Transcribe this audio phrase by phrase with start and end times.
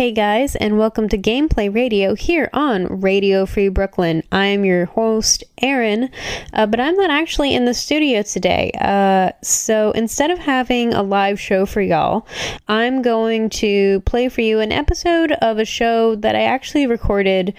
[0.00, 4.22] Hey guys, and welcome to Gameplay Radio here on Radio Free Brooklyn.
[4.32, 6.08] I am your host, Aaron,
[6.54, 8.70] uh, but I'm not actually in the studio today.
[8.80, 12.26] Uh, so instead of having a live show for y'all,
[12.66, 17.52] I'm going to play for you an episode of a show that I actually recorded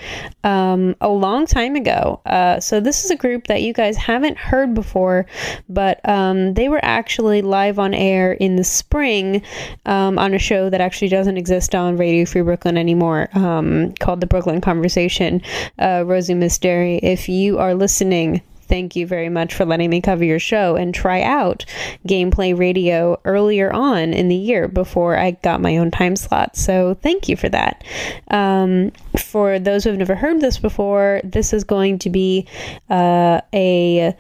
[0.44, 2.22] um, a long time ago.
[2.26, 5.28] Uh, so this is a group that you guys haven't heard before,
[5.70, 9.44] but um, they were actually live on air in the spring
[9.86, 14.22] um, on a show that actually doesn't exist on Radio Free Brooklyn anymore, um, called
[14.22, 15.42] The Brooklyn Conversation.
[15.78, 20.24] Uh, Rosie Misteri, if you are listening, thank you very much for letting me cover
[20.24, 21.66] your show and try out
[22.08, 26.56] gameplay radio earlier on in the year before I got my own time slot.
[26.56, 27.84] So thank you for that.
[28.30, 32.48] Um, for those who have never heard this before, this is going to be
[32.90, 34.16] uh, a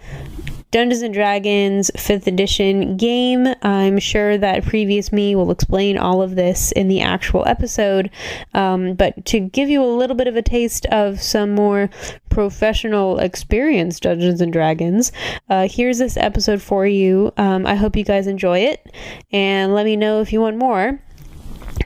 [0.71, 3.45] Dungeons and Dragons 5th edition game.
[3.61, 8.09] I'm sure that previous me will explain all of this in the actual episode.
[8.53, 11.89] Um, but to give you a little bit of a taste of some more
[12.29, 15.11] professional experience Dungeons and Dragons,
[15.49, 17.33] uh, here's this episode for you.
[17.35, 18.95] Um, I hope you guys enjoy it
[19.33, 21.01] and let me know if you want more.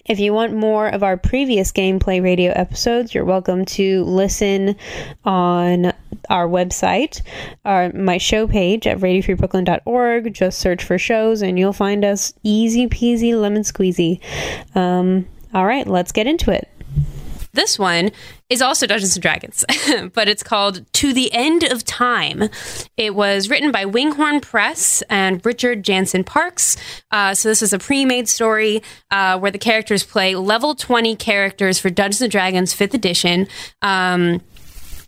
[0.05, 4.75] If you want more of our previous gameplay radio episodes, you're welcome to listen
[5.23, 5.93] on
[6.29, 7.21] our website,
[7.65, 10.33] our my show page at radiofreebrooklyn.org.
[10.33, 14.19] Just search for shows and you'll find us easy peasy lemon squeezy.
[14.75, 16.69] Um, all right, let's get into it.
[17.53, 18.11] This one
[18.49, 19.65] is also Dungeons and Dragons,
[20.13, 22.49] but it's called To the End of Time.
[22.95, 26.77] It was written by Winghorn Press and Richard Jansen-Parkes.
[27.11, 31.79] Uh, so this is a pre-made story uh, where the characters play level 20 characters
[31.79, 33.47] for Dungeons and Dragons 5th edition.
[33.81, 34.41] Um,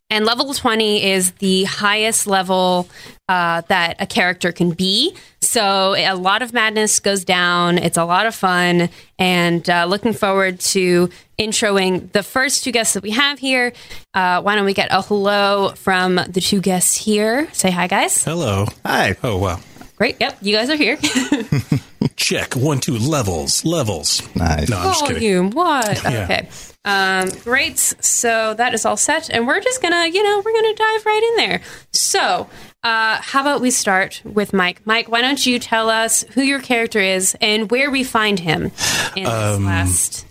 [0.09, 2.87] and level 20 is the highest level
[3.27, 5.13] uh, that a character can be.
[5.41, 7.77] So a lot of madness goes down.
[7.77, 8.89] It's a lot of fun.
[9.19, 13.73] And uh, looking forward to introing the first two guests that we have here.
[14.13, 17.49] Uh, why don't we get a hello from the two guests here?
[17.51, 18.23] Say hi, guys.
[18.23, 18.65] Hello.
[18.85, 19.15] Hi.
[19.23, 19.59] Oh, wow.
[19.97, 20.17] Great.
[20.19, 20.37] Yep.
[20.41, 20.97] You guys are here.
[22.15, 22.55] Check.
[22.55, 23.65] One, two, levels.
[23.65, 24.21] Levels.
[24.35, 24.69] Nice.
[24.69, 25.21] No, I'm just kidding.
[25.21, 25.49] Volume.
[25.51, 26.03] What?
[26.03, 26.23] Yeah.
[26.23, 26.49] Okay.
[26.87, 27.77] Um, great.
[27.77, 31.31] So that is all set, and we're just gonna, you know, we're gonna dive right
[31.31, 31.61] in there.
[31.91, 32.49] So,
[32.83, 34.81] uh, how about we start with Mike?
[34.85, 38.71] Mike, why don't you tell us who your character is and where we find him
[39.17, 40.25] in this Um, last?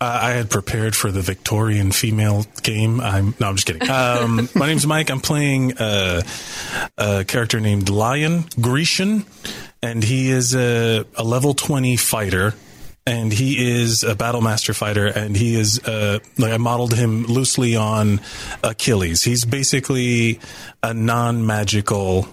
[0.00, 3.00] Uh, I had prepared for the Victorian female game.
[3.00, 3.90] I'm no, I'm just kidding.
[3.90, 5.10] Um, my name's Mike.
[5.10, 6.22] I'm playing uh,
[6.96, 9.24] a character named Lion Grecian,
[9.82, 12.54] and he is a, a level 20 fighter.
[13.04, 17.24] And he is a battle master fighter, and he is uh, like I modeled him
[17.26, 18.20] loosely on
[18.62, 19.24] Achilles.
[19.24, 20.38] He's basically
[20.84, 22.28] a non-magical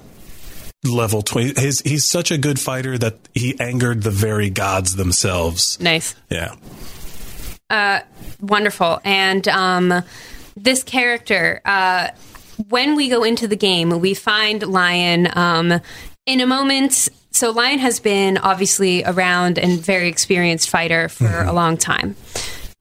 [0.84, 1.59] level 20.
[1.59, 5.80] His, he's such a good fighter that he angered the very gods themselves.
[5.80, 6.16] Nice.
[6.30, 6.56] Yeah.
[7.69, 8.01] Uh
[8.41, 9.00] wonderful.
[9.03, 10.03] And um,
[10.56, 12.09] this character, uh,
[12.68, 15.80] when we go into the game, we find Lion um,
[16.30, 17.10] in a moment.
[17.32, 21.50] So, Lion has been obviously around and very experienced fighter for mm-hmm.
[21.50, 22.16] a long time.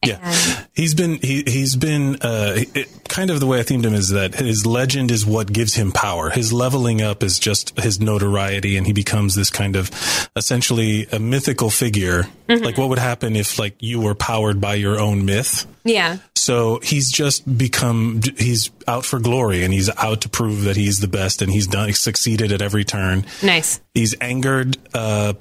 [0.07, 3.85] Yeah, And- he's been he he's been uh, it, kind of the way I themed
[3.85, 6.31] him is that his legend is what gives him power.
[6.31, 9.91] His leveling up is just his notoriety, and he becomes this kind of
[10.37, 12.29] essentially a mythical figure.
[12.49, 15.67] Like what would happen if like you were powered by your own myth?
[15.85, 16.19] Yeah.
[16.37, 21.01] So he's just become he's out for glory, and he's out to prove that he's
[21.01, 23.27] the best, and he's done succeeded at every turn.
[23.43, 23.81] Nice.
[23.95, 25.33] He's angered uh,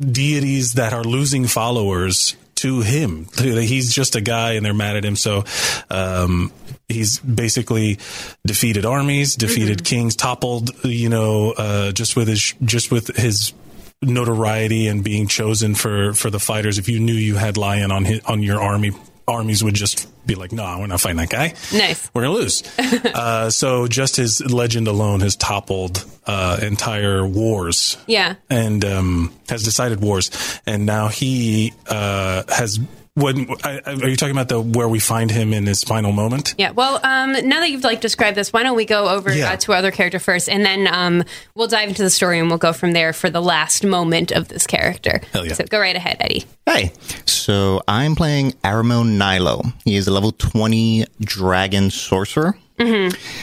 [0.00, 3.26] deities that are losing followers to him.
[3.36, 5.16] He's just a guy, and they're mad at him.
[5.16, 5.44] So
[5.90, 6.50] um,
[6.88, 7.98] he's basically
[8.46, 10.70] defeated armies, defeated kings, toppled.
[10.82, 13.52] You know, uh, just with his just with his
[14.00, 16.78] notoriety and being chosen for for the fighters.
[16.78, 18.92] If you knew you had Lion on his, on your army,
[19.26, 22.10] armies would just be like, "No, we're not fighting that guy." Nice.
[22.14, 22.62] we're gonna lose.
[22.78, 28.34] uh, so just his legend alone has toppled uh, entire wars Yeah.
[28.50, 30.30] and um, has decided wars.
[30.66, 32.78] And now he uh, has.
[33.16, 36.10] When I, I- are you talking about the where we find him in his final
[36.10, 36.56] moment?
[36.58, 36.72] Yeah.
[36.72, 39.52] Well, um, now that you've like described this, why don't we go over Yeah.
[39.52, 41.22] uh, to our other character first, and then um,
[41.54, 44.48] we'll dive into the story, and we'll go from there for the last moment of
[44.48, 45.20] this character.
[45.32, 45.52] Hell yeah.
[45.52, 46.44] So go right ahead, Eddie.
[46.66, 46.92] Hey.
[47.24, 49.62] So I'm playing Aramon Nilo.
[49.84, 52.58] He is a level 20 dragon sorcerer.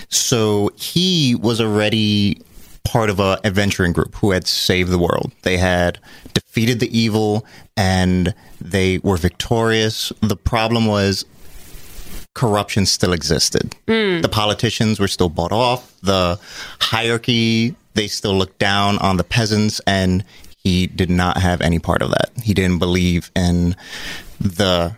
[0.10, 2.42] So he was already
[2.84, 5.32] part of a adventuring group who had saved the world.
[5.44, 6.00] They had
[6.34, 7.46] defeated the evil
[7.78, 10.12] and they were victorious.
[10.22, 11.26] The problem was
[12.34, 13.76] corruption still existed.
[13.88, 14.22] Hmm.
[14.22, 15.94] The politicians were still bought off.
[16.02, 16.40] The
[16.80, 20.24] hierarchy, they still looked down on the peasants, and
[20.58, 22.32] he did not have any part of that.
[22.44, 23.76] He didn't believe in
[24.40, 24.96] the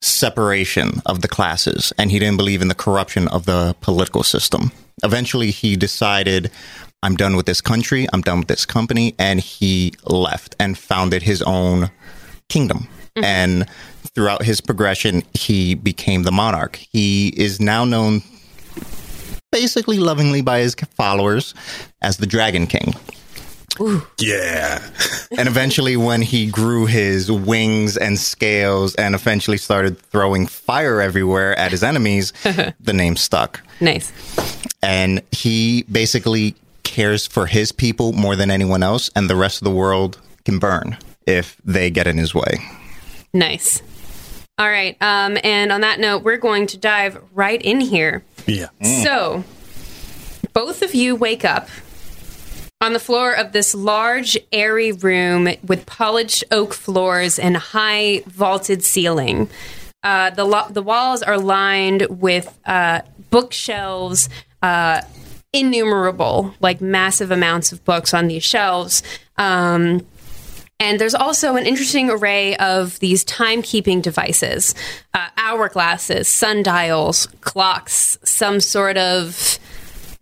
[0.00, 4.70] separation of the classes and he didn't believe in the corruption of the political system.
[5.02, 6.50] Eventually, he decided,
[7.02, 11.22] I'm done with this country, I'm done with this company, and he left and founded
[11.22, 11.90] his own
[12.48, 12.88] kingdom.
[13.16, 13.24] Mm-hmm.
[13.24, 13.66] And
[14.14, 16.76] throughout his progression, he became the monarch.
[16.76, 18.22] He is now known
[19.52, 21.54] basically lovingly by his followers
[22.02, 22.94] as the Dragon King.
[24.18, 24.82] Yeah.
[25.38, 31.56] and eventually, when he grew his wings and scales and eventually started throwing fire everywhere
[31.56, 32.32] at his enemies,
[32.80, 33.60] the name stuck.
[33.80, 34.12] Nice.
[34.82, 36.56] And he basically
[36.88, 40.58] cares for his people more than anyone else, and the rest of the world can
[40.58, 42.58] burn if they get in his way.
[43.32, 43.82] Nice.
[44.58, 44.96] All right.
[45.00, 48.24] Um, and on that note, we're going to dive right in here.
[48.46, 48.68] Yeah.
[49.04, 49.44] So,
[50.52, 51.68] both of you wake up
[52.80, 58.82] on the floor of this large, airy room with polished oak floors and high vaulted
[58.82, 59.48] ceiling.
[60.02, 64.28] Uh, the lo- the walls are lined with uh, bookshelves,
[64.62, 65.02] uh,
[65.60, 69.02] innumerable, like massive amounts of books on these shelves.
[69.36, 70.06] Um,
[70.80, 74.74] and there's also an interesting array of these timekeeping devices
[75.14, 79.58] uh, hourglasses, sundials, clocks, some sort of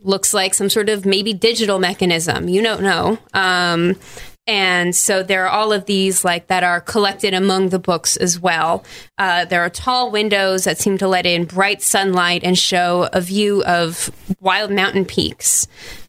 [0.01, 2.49] looks like some sort of maybe digital mechanism.
[2.49, 3.19] You don't know.
[3.35, 3.97] Um,
[4.47, 8.39] and so there are all of these like that are collected among the books as
[8.39, 8.85] well.
[9.19, 13.21] Uh, there are tall windows that seem to let in bright sunlight and show a
[13.21, 14.11] view of
[14.41, 15.67] wild mountain peaks.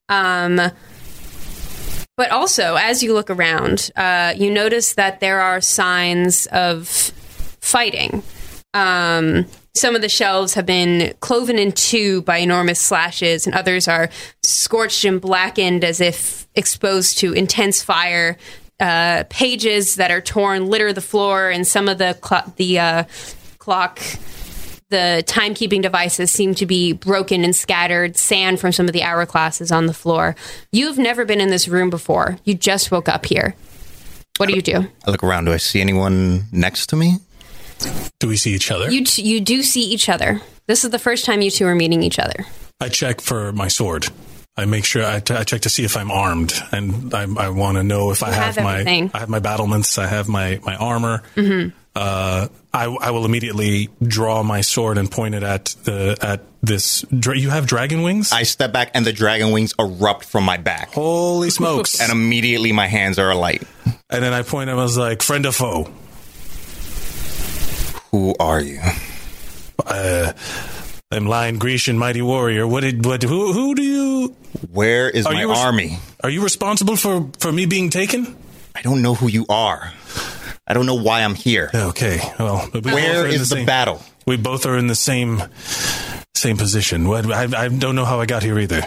[0.10, 0.62] Um,
[2.16, 6.88] but also, as you look around, uh, you notice that there are signs of
[7.62, 8.24] fighting.
[8.74, 9.46] Um,
[9.76, 14.10] some of the shelves have been cloven in two by enormous slashes, and others are
[14.42, 18.38] scorched and blackened as if exposed to intense fire.
[18.80, 23.04] Uh, pages that are torn litter the floor, and some of the cl- the uh,
[23.58, 24.00] clock
[24.90, 29.76] the timekeeping devices seem to be broken and scattered, sand from some of the hourglasses
[29.76, 30.36] on the floor.
[30.72, 32.38] You've never been in this room before.
[32.46, 33.56] You just woke up here.
[34.38, 34.88] What do you do?
[35.06, 35.46] I look around.
[35.46, 37.16] Do I see anyone next to me?
[38.20, 38.90] Do we see each other?
[38.90, 40.42] You t- you do see each other.
[40.68, 42.46] This is the first time you two are meeting each other.
[42.80, 44.08] I check for my sword.
[44.60, 47.50] I make sure I, t- I check to see if I'm armed, and I, I
[47.50, 49.10] want to know if I have, have my.
[49.14, 49.98] I have my battlements.
[50.00, 51.22] I have my my armor.
[51.96, 57.02] Uh, I, I will immediately draw my sword and point it at the at this.
[57.18, 58.32] Dra- you have dragon wings.
[58.32, 60.94] I step back, and the dragon wings erupt from my back.
[60.94, 62.00] Holy smokes!
[62.02, 63.62] And immediately my hands are alight.
[64.10, 64.70] and then I point.
[64.70, 65.90] I was like, friend or foe.
[68.12, 68.80] Who are you?
[69.86, 70.34] Uh,
[71.10, 72.68] I'm Lion Grecian, mighty warrior.
[72.68, 73.24] What did what?
[73.24, 74.36] Who who do you?
[74.74, 76.00] Where is Are my you res- army?
[76.22, 78.36] Are you responsible for for me being taken?
[78.76, 79.94] I don't know who you are.
[80.68, 81.72] I don't know why I'm here.
[81.74, 82.20] Okay.
[82.38, 84.02] Well, we both Where are in is the same- battle?
[84.26, 85.42] We both are in the same
[86.36, 87.08] same position.
[87.08, 87.32] What?
[87.32, 88.82] I, I don't know how I got here either.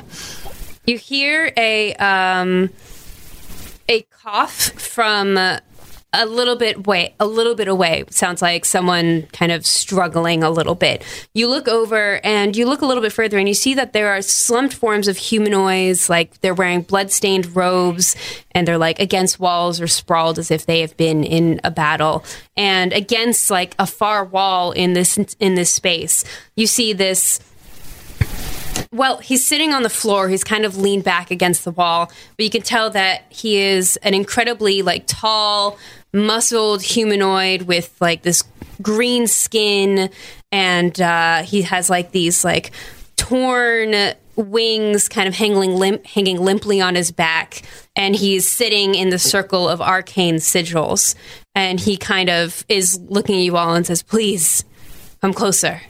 [0.86, 2.68] You hear a um,
[3.88, 5.60] a cough from uh,
[6.12, 8.04] a little bit way, a little bit away.
[8.10, 11.04] Sounds like someone kind of struggling a little bit.
[11.34, 14.08] You look over and you look a little bit further, and you see that there
[14.08, 16.10] are slumped forms of humanoids.
[16.10, 18.16] Like they're wearing bloodstained robes,
[18.52, 22.24] and they're like against walls or sprawled as if they have been in a battle.
[22.56, 26.24] And against like a far wall in this in this space,
[26.56, 27.40] you see this
[28.92, 30.28] well, he's sitting on the floor.
[30.28, 33.96] He's kind of leaned back against the wall, but you can tell that he is
[33.98, 35.78] an incredibly like tall,
[36.12, 38.42] muscled humanoid with like this
[38.82, 40.10] green skin,
[40.52, 42.72] and uh, he has like these like
[43.16, 43.94] torn
[44.36, 47.62] wings, kind of hanging limp, hanging limply on his back,
[47.94, 51.14] and he's sitting in the circle of arcane sigils,
[51.54, 54.64] and he kind of is looking at you all and says, "Please,
[55.20, 55.82] come closer."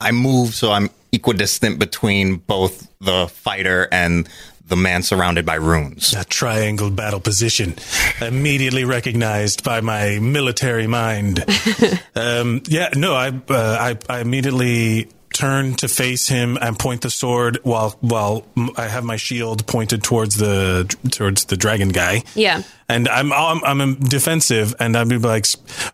[0.00, 4.28] I move so I'm equidistant between both the fighter and
[4.72, 6.12] the man surrounded by runes.
[6.12, 7.74] That triangle battle position,
[8.22, 11.44] immediately recognized by my military mind.
[12.14, 17.10] um, yeah, no, I, uh, I, I immediately turn to face him and point the
[17.10, 18.46] sword while while
[18.78, 22.22] I have my shield pointed towards the towards the dragon guy.
[22.34, 22.62] Yeah.
[22.88, 25.44] and I'm I'm, I'm defensive, and I'd be like,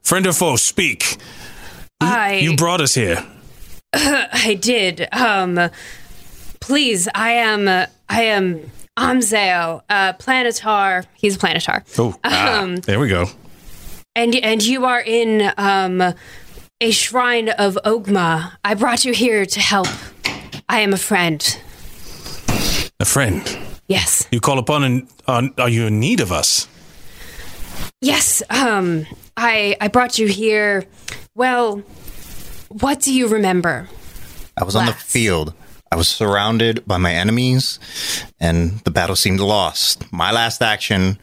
[0.04, 1.16] friend or foe, speak.
[2.00, 3.26] I You brought us here.
[3.92, 5.08] I did.
[5.10, 5.68] Um,
[6.60, 7.66] please, I am.
[7.66, 11.06] Uh, I am Amzael, uh, Planetar.
[11.14, 11.82] He's a Planetar.
[11.98, 13.26] Oh, ah, Um, there we go.
[14.16, 16.00] and and you are in um,
[16.80, 18.52] a shrine of Ogma.
[18.64, 19.88] I brought you here to help.
[20.68, 21.40] I am a friend.
[23.00, 23.58] A friend.
[23.88, 26.66] Yes, You call upon and on, are you in need of us?
[28.02, 28.42] yes.
[28.50, 30.84] Um, I I brought you here.
[31.34, 31.82] Well,
[32.68, 33.88] what do you remember?
[34.60, 35.54] I was on the field.
[35.90, 37.78] I was surrounded by my enemies,
[38.38, 40.12] and the battle seemed lost.
[40.12, 41.18] My last action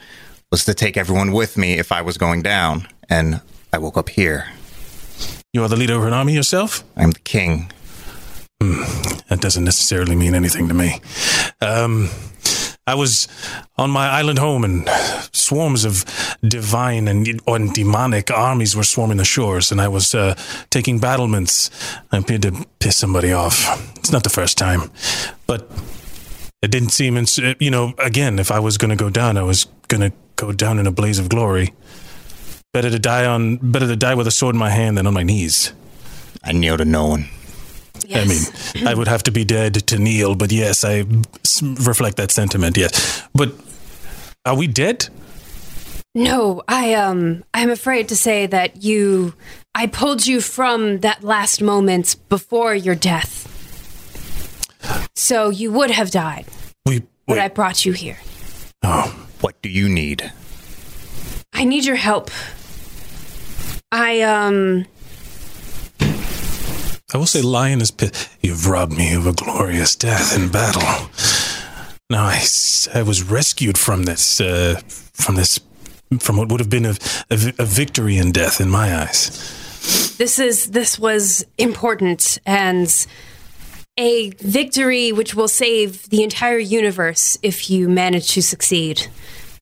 [0.52, 3.42] was to take everyone with me if I was going down, and
[3.72, 4.48] I woke up here.
[5.54, 6.84] You are the leader of an army yourself?
[6.98, 7.72] I'm the king.
[8.60, 11.00] That doesn't necessarily mean anything to me.
[11.62, 12.10] Um,
[12.88, 13.28] I was
[13.78, 14.88] on my island home, and
[15.32, 16.06] swarms of
[16.44, 20.36] divine and, and demonic armies were swarming the shores, and I was uh,
[20.70, 21.72] taking battlements.
[22.12, 23.66] I appeared to piss somebody off.
[23.98, 24.92] It's not the first time,
[25.48, 25.68] but
[26.62, 27.18] it didn't seem.
[27.18, 30.16] Ins- you know, again, if I was going to go down, I was going to
[30.36, 31.74] go down in a blaze of glory.
[32.72, 35.14] Better to die on, better to die with a sword in my hand than on
[35.14, 35.74] my knees.
[36.44, 37.30] I kneel to no one.
[38.14, 41.06] I mean, I would have to be dead to kneel, but yes, I
[41.62, 42.78] reflect that sentiment.
[42.78, 43.54] Yes, but
[44.46, 45.10] are we dead?
[46.14, 49.34] No, I um I'm afraid to say that you
[49.74, 53.52] I pulled you from that last moment before your death.
[55.16, 56.46] So you would have died,
[56.86, 57.40] We but.
[57.40, 58.18] I brought you here.
[58.84, 60.32] oh, What do you need?
[61.54, 62.30] I need your help.
[63.92, 64.86] I um
[67.16, 68.30] I will say, Lion is pissed.
[68.42, 70.82] You've robbed me of a glorious death in battle.
[72.10, 72.44] No, I,
[72.94, 74.82] I was rescued from this, uh,
[75.14, 75.58] from this,
[76.20, 76.96] from what would have been a,
[77.32, 79.30] a, a victory in death in my eyes.
[80.18, 83.08] this is this was important and
[83.98, 89.08] a victory which will save the entire universe if you manage to succeed.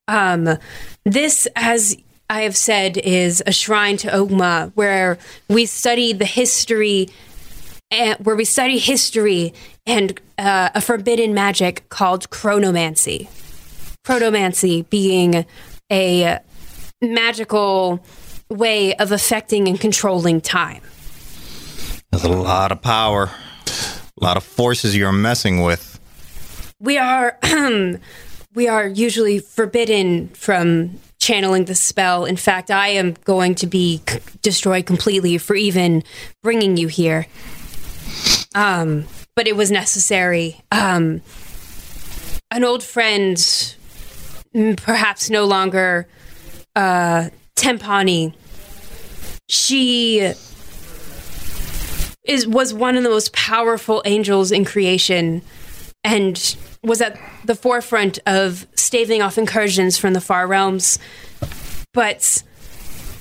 [0.07, 0.57] Um,
[1.03, 1.95] this, as
[2.31, 5.19] I have said, is a shrine to Ogma, where
[5.50, 7.10] we study the history,
[8.23, 9.53] where we study history
[9.85, 13.27] and uh, a forbidden magic called chronomancy.
[14.05, 15.45] Chronomancy being
[15.91, 16.39] a
[17.01, 18.00] magical
[18.50, 20.81] way of affecting and controlling time.
[22.12, 23.29] There's a lot of power,
[24.21, 26.00] a lot of forces you're messing with.
[26.79, 27.38] we are
[28.55, 34.01] we are usually forbidden from channeling the spell in fact i am going to be
[34.09, 36.03] c- destroyed completely for even
[36.43, 37.25] bringing you here
[38.55, 39.05] um
[39.36, 41.22] but it was necessary um
[42.51, 43.75] an old friend
[44.77, 46.07] perhaps no longer
[46.75, 48.33] uh tempani
[49.50, 50.33] she
[52.24, 55.41] is was one of the most powerful angels in creation
[56.03, 61.00] and was at the forefront of staving off incursions from the far realms.
[61.93, 62.43] But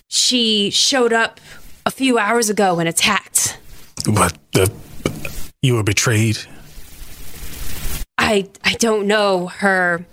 [0.09, 1.41] she showed up
[1.87, 3.59] a few hours ago and attacked.
[4.06, 4.37] What?
[4.52, 4.73] The,
[5.62, 6.38] you were betrayed?
[8.18, 10.04] I I don't know her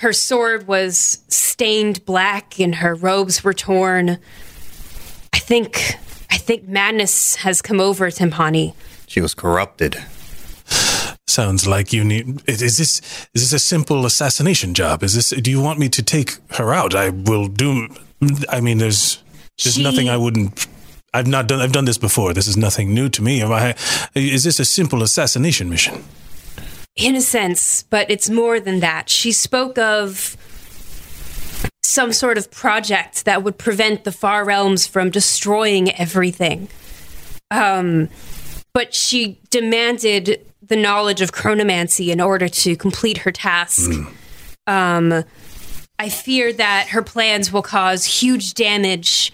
[0.00, 4.18] her sword was stained black and her robes were torn.
[5.32, 5.80] I think
[6.30, 8.74] I think madness has come over Tempani.
[9.06, 9.96] She was corrupted.
[11.26, 12.42] Sounds like you need.
[12.46, 13.00] Is is this
[13.34, 15.02] is this a simple assassination job?
[15.02, 15.30] Is this?
[15.30, 16.94] Do you want me to take her out?
[16.94, 17.88] I will do.
[18.48, 19.22] I mean, there's
[19.62, 20.66] there's She- nothing I wouldn't.
[21.14, 21.60] I've not done.
[21.60, 22.34] I've done this before.
[22.34, 23.42] This is nothing new to me.
[23.42, 23.74] Am I,
[24.14, 26.04] is this a simple assassination mission?
[26.98, 29.08] in a sense, but it's more than that.
[29.08, 30.36] She spoke of
[31.82, 36.68] some sort of project that would prevent the far realms from destroying everything.
[37.50, 38.08] Um,
[38.74, 43.90] but she demanded the knowledge of chronomancy in order to complete her task.
[44.66, 45.24] Um,
[45.98, 49.32] I fear that her plans will cause huge damage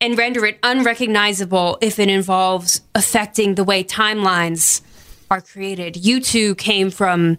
[0.00, 4.82] and render it unrecognizable if it involves affecting the way timelines
[5.30, 5.96] are created.
[5.96, 7.38] You two came from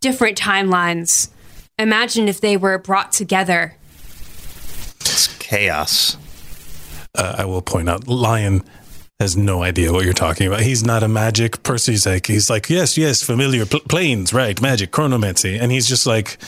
[0.00, 1.30] different timelines.
[1.78, 3.76] Imagine if they were brought together.
[5.00, 6.16] It's chaos.
[7.14, 8.62] Uh, I will point out, Lion
[9.18, 10.60] has no idea what you're talking about.
[10.60, 11.92] He's not a magic person.
[11.92, 14.60] He's like, he's like, yes, yes, familiar pl- planes, right?
[14.62, 16.38] Magic, chronomancy, and he's just like,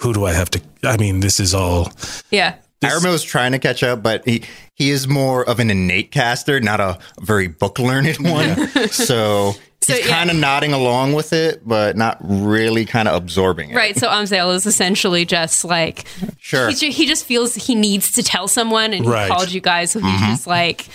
[0.00, 0.60] who do I have to?
[0.82, 1.92] I mean, this is all.
[2.30, 2.54] Yeah.
[2.84, 4.42] Aramo's trying to catch up, but he,
[4.74, 8.68] he is more of an innate caster, not a very book learned one.
[8.90, 10.14] so So, he's yeah.
[10.16, 13.74] kind of nodding along with it, but not really kind of absorbing it.
[13.76, 13.96] Right.
[13.98, 16.04] So Amzel is essentially just like
[16.38, 16.70] Sure.
[16.70, 19.28] he, he just feels he needs to tell someone, and he Right.
[19.28, 19.90] called you guys.
[19.90, 20.86] So he's just like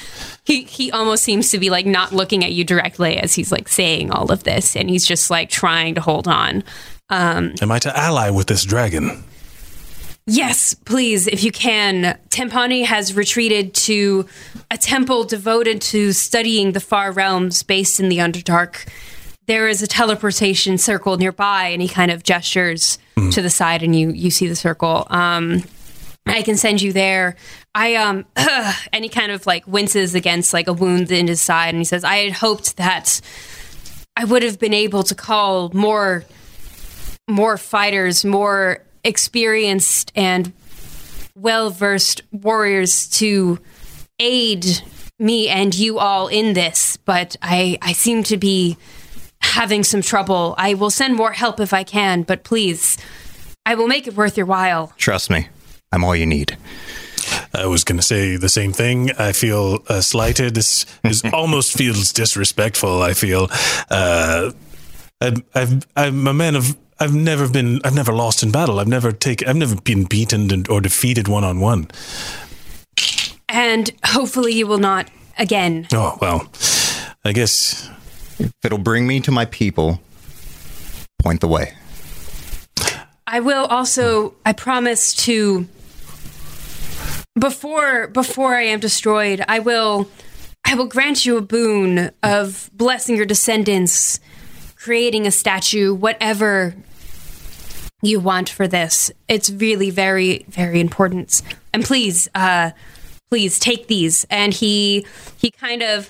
[0.45, 3.67] he he almost seems to be like not looking at you directly as he's like
[3.67, 6.63] saying all of this, and he's just like trying to hold on.
[7.09, 9.23] Um, Am I to ally with this dragon?
[10.29, 12.19] Yes, please, if you can.
[12.29, 14.27] Tempani has retreated to
[14.69, 18.85] a temple devoted to studying the far realms based in the Underdark.
[19.45, 22.99] There is a teleportation circle nearby, and he kind of gestures
[23.31, 25.07] to the side, and you you see the circle.
[25.09, 25.63] Um,
[26.25, 27.37] I can send you there.
[27.73, 31.69] I um and he kind of like winces against like a wound in his side
[31.69, 33.21] and he says, I had hoped that
[34.15, 36.25] I would have been able to call more
[37.29, 40.51] more fighters, more experienced and
[41.35, 43.59] well versed warriors to
[44.19, 44.65] aid
[45.19, 48.77] me and you all in this, but I, I seem to be
[49.39, 50.55] having some trouble.
[50.57, 52.97] I will send more help if I can, but please,
[53.65, 54.93] I will make it worth your while.
[54.97, 55.47] Trust me,
[55.91, 56.57] I'm all you need.
[57.53, 59.11] I was going to say the same thing.
[59.17, 60.55] I feel uh, slighted.
[60.55, 63.01] This is almost feels disrespectful.
[63.01, 63.47] I feel.
[63.89, 64.51] Uh,
[65.19, 66.77] I've, I've, I'm a man of.
[66.99, 67.79] I've never been.
[67.83, 68.79] I've never lost in battle.
[68.79, 69.47] I've never taken.
[69.47, 71.89] I've never been beaten or defeated one on one.
[73.49, 75.87] And hopefully you will not again.
[75.93, 76.47] Oh well.
[77.23, 77.89] I guess
[78.39, 79.99] If it'll bring me to my people,
[81.19, 81.73] point the way.
[83.25, 85.67] I will also I promise to
[87.37, 90.09] before before I am destroyed, I will
[90.65, 94.19] I will grant you a boon of blessing your descendants,
[94.75, 96.75] creating a statue, whatever
[98.01, 99.11] you want for this.
[99.27, 101.41] It's really very very important.
[101.73, 102.71] And please uh
[103.29, 105.05] please take these and he
[105.37, 106.09] he kind of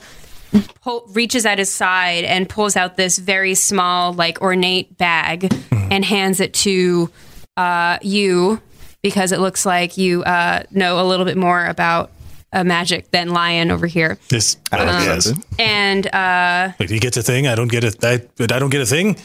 [0.82, 6.04] pull, reaches at his side and pulls out this very small, like ornate bag and
[6.06, 7.10] hands it to
[7.56, 8.62] uh, you
[9.02, 12.12] because it looks like you uh, know a little bit more about
[12.54, 14.18] uh, magic than Lion over here.
[14.30, 14.58] this.
[14.72, 15.26] I don't get yes.
[15.28, 15.38] it.
[15.60, 17.48] And uh, Like he gets a thing.
[17.48, 18.04] I don't get it.
[18.04, 18.18] I
[18.60, 19.18] don't get a thing.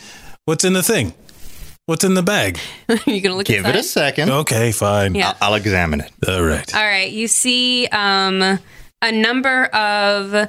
[0.45, 1.15] What's in the thing?
[1.87, 2.61] What's in the bag?
[3.07, 4.31] you gonna look Give it a second.
[4.31, 5.17] Okay, fine.
[5.17, 5.35] Yeah.
[5.41, 6.13] I'll examine it.
[6.29, 6.75] All right.
[6.75, 8.41] All right, you see um,
[9.03, 10.49] a number of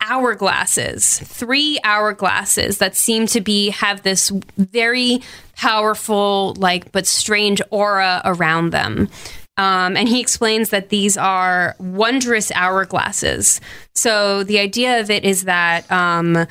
[0.00, 5.20] hourglasses, three hourglasses that seem to be have this very
[5.56, 9.08] powerful, like but strange aura around them.
[9.56, 13.60] Um, and he explains that these are wondrous hourglasses.
[13.94, 16.46] So the idea of it is that um,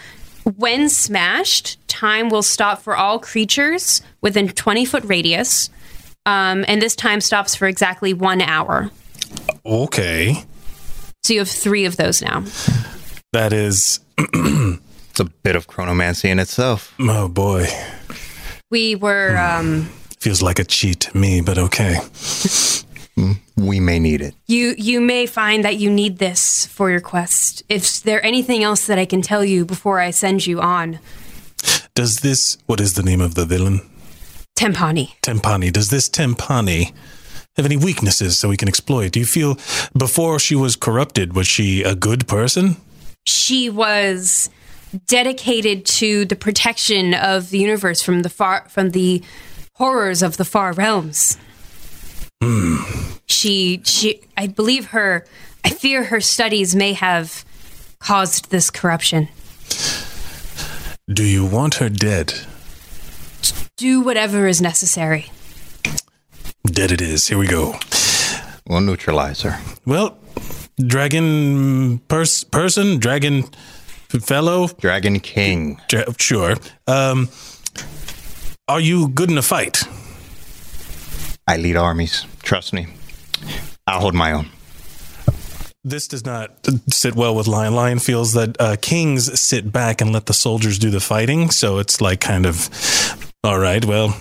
[0.57, 5.69] when smashed, time will stop for all creatures within 20 foot radius.
[6.25, 8.89] Um, and this time stops for exactly one hour.
[9.65, 10.43] Okay.
[11.23, 12.43] So you have three of those now.
[13.33, 13.99] That is.
[15.12, 16.93] It's a bit of chronomancy in itself.
[16.99, 17.65] Oh boy.
[18.71, 21.97] We were, um, Feels like a cheat to me, but okay.
[23.57, 24.33] We may need it.
[24.47, 27.63] you you may find that you need this for your quest.
[27.67, 30.99] If there anything else that I can tell you before I send you on,
[31.95, 32.58] Does this.
[32.65, 33.82] What is the name of the villain?
[34.58, 35.15] Tempani.
[35.22, 35.72] Tempani.
[35.72, 36.93] Does this Tempani
[37.56, 39.12] have any weaknesses so we can exploit?
[39.12, 39.58] Do you feel
[39.98, 42.78] before she was corrupted, was she a good person?
[43.26, 44.50] She was
[45.08, 49.24] dedicated to the protection of the universe from the far from the
[49.76, 51.38] horrors of the far realms.
[52.41, 52.78] Hmm.
[53.28, 55.26] She she I believe her
[55.63, 57.45] I fear her studies may have
[58.00, 59.28] caused this corruption.
[61.12, 62.34] Do you want her dead?
[63.78, 65.32] Do whatever is necessary.
[66.65, 67.28] Dead it is.
[67.28, 67.76] Here we go.
[68.67, 69.60] We'll neutralize her.
[69.86, 70.17] Well,
[70.78, 73.43] dragon pers- person, dragon
[74.22, 75.82] fellow, Dragon King.
[75.88, 76.56] dra- sure.
[76.88, 77.30] Um,
[78.67, 79.84] are you good in a fight?
[81.48, 82.26] I lead armies.
[82.43, 82.88] Trust me.
[83.88, 84.50] I'll hold my own.
[85.86, 86.52] This does not
[86.89, 87.74] sit well with Lion.
[87.74, 91.78] Lion feels that uh, kings sit back and let the soldiers do the fighting, so
[91.78, 92.70] it's like kind of,
[93.46, 94.20] all right, well,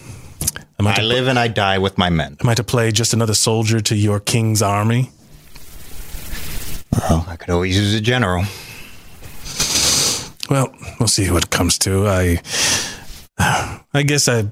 [0.79, 2.37] am I, I live and I die with my men.
[2.40, 5.11] am I to play just another soldier to your king's army?
[6.92, 8.44] Well, I could always use a general.
[10.49, 12.07] Well, we'll see what it comes to.
[12.07, 12.40] I,
[13.92, 14.47] I guess I,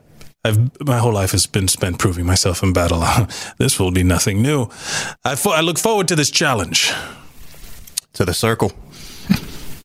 [0.46, 3.04] I've my whole life has been spent proving myself in battle.
[3.58, 4.68] this will be nothing new.
[5.24, 6.92] I, fo- I look forward to this challenge.
[8.14, 8.72] To the circle.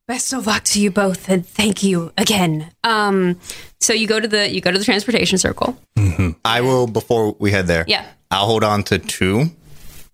[0.07, 2.71] Best of luck to you both, and thank you again.
[2.83, 3.39] Um,
[3.79, 5.77] so you go to the you go to the transportation circle.
[6.43, 8.05] I will, before we head there, Yeah.
[8.29, 9.51] I'll hold on to two.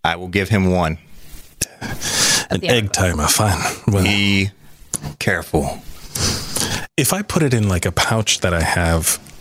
[0.03, 0.97] I will give him one.
[2.49, 3.57] An the egg timer, fine.
[3.87, 4.51] Well, Be
[5.19, 5.81] careful.
[6.97, 9.36] if I put it in like a pouch that I have, w-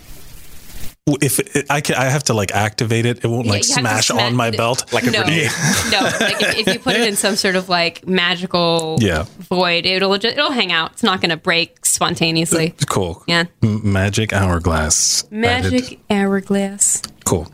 [1.08, 3.24] if it, I can, I have to like activate it.
[3.24, 4.92] It won't like you have to smash sma- on my belt.
[4.92, 5.50] Like a no, grenade.
[5.92, 6.00] no.
[6.00, 9.26] Like if, if you put it in some sort of like magical Yeah.
[9.38, 10.92] void, it'll just, it'll hang out.
[10.92, 12.70] It's not going to break spontaneously.
[12.80, 13.22] Uh, cool.
[13.28, 13.44] Yeah.
[13.62, 15.30] M- magic hourglass.
[15.30, 15.98] Magic Added.
[16.10, 17.02] hourglass.
[17.24, 17.46] Cool.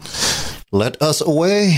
[0.71, 1.77] Let us away.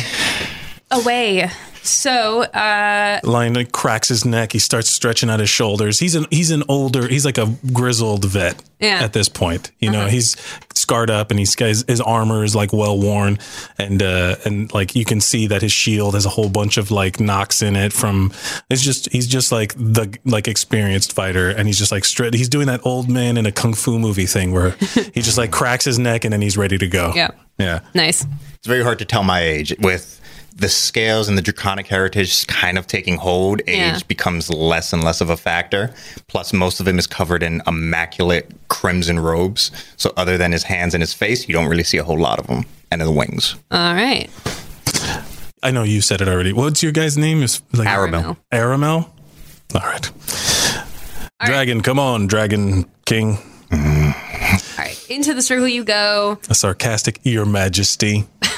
[0.92, 1.50] Away.
[1.86, 4.52] So, uh, Lion cracks his neck.
[4.52, 5.98] He starts stretching out his shoulders.
[5.98, 7.06] He's an he's an older.
[7.06, 9.00] He's like a grizzled vet Yeah.
[9.02, 9.70] at this point.
[9.80, 10.34] You know, he's
[10.74, 13.38] scarred up and he's his, his armor is like well worn,
[13.78, 16.90] and uh, and like you can see that his shield has a whole bunch of
[16.90, 17.92] like knocks in it.
[17.92, 18.32] From
[18.70, 22.32] it's just he's just like the like experienced fighter, and he's just like straight.
[22.32, 24.70] He's doing that old man in a kung fu movie thing where
[25.12, 27.12] he just like cracks his neck and then he's ready to go.
[27.24, 27.30] Yeah.
[27.58, 27.80] yeah.
[27.94, 28.26] nice.
[28.54, 30.20] It's very hard to tell my age with
[30.56, 33.60] the scales and the draconic heritage kind of taking hold.
[33.66, 33.98] Age Yeah.
[34.06, 35.92] becomes less and less of a factor.
[36.28, 39.70] Plus, most of him is covered in immaculate crimson robes.
[39.96, 42.38] So, other than his hands and his face, you don't really see a whole lot
[42.38, 43.56] of him And the wings.
[43.72, 44.28] All right.
[45.62, 46.52] I know you said it already.
[46.52, 47.42] What's your guy's name?
[47.42, 48.36] Is like Aramel.
[48.52, 49.08] Aramel?
[49.74, 50.10] All right.
[51.44, 53.38] Dragon, come on, Dragon King.
[53.72, 53.78] All
[54.78, 54.96] right.
[55.10, 56.38] Into the circle you go.
[56.48, 58.26] A sarcastic, Your Majesty.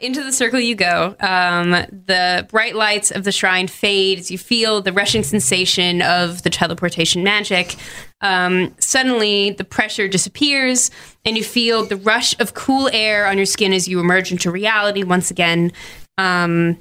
[0.00, 1.14] into the circle you go.
[1.20, 6.42] Um, the bright lights of the shrine fade as you feel the rushing sensation of
[6.42, 7.76] the teleportation magic.
[8.20, 10.90] Um, suddenly, the pressure disappears,
[11.24, 14.50] and you feel the rush of cool air on your skin as you emerge into
[14.50, 15.72] reality once again.
[16.18, 16.78] Um,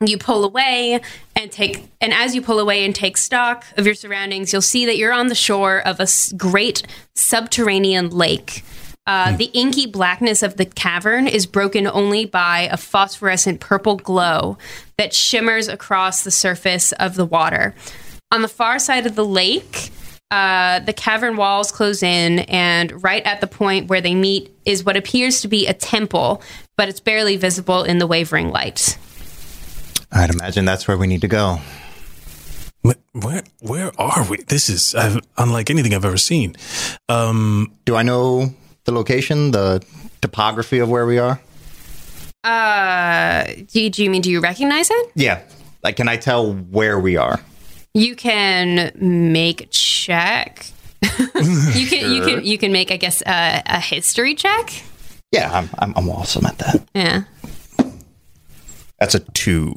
[0.00, 1.00] you pull away
[1.34, 4.86] and take and as you pull away and take stock of your surroundings you'll see
[4.86, 6.84] that you're on the shore of a great
[7.16, 8.62] subterranean lake
[9.08, 14.56] uh, the inky blackness of the cavern is broken only by a phosphorescent purple glow
[14.98, 17.74] that shimmers across the surface of the water
[18.30, 19.90] on the far side of the lake
[20.30, 24.84] uh, the cavern walls close in, and right at the point where they meet is
[24.84, 26.42] what appears to be a temple,
[26.76, 28.98] but it's barely visible in the wavering light.
[30.12, 31.60] I'd imagine that's where we need to go.
[32.86, 34.36] Wh- Where where are we?
[34.48, 36.56] This is uh, unlike anything I've ever seen.
[37.08, 38.52] Um, Do I know
[38.88, 39.84] the location, the
[40.22, 41.38] topography of where we are?
[42.42, 45.12] Uh, do, do you mean do you recognize it?
[45.14, 45.42] Yeah.
[45.84, 47.38] Like, can I tell where we are?
[47.92, 50.66] You can make check.
[51.02, 54.72] you can you can you can make I guess uh, a history check.
[55.32, 56.88] Yeah, I'm, I'm, I'm awesome at that.
[56.94, 57.22] Yeah.
[58.98, 59.74] That's a two.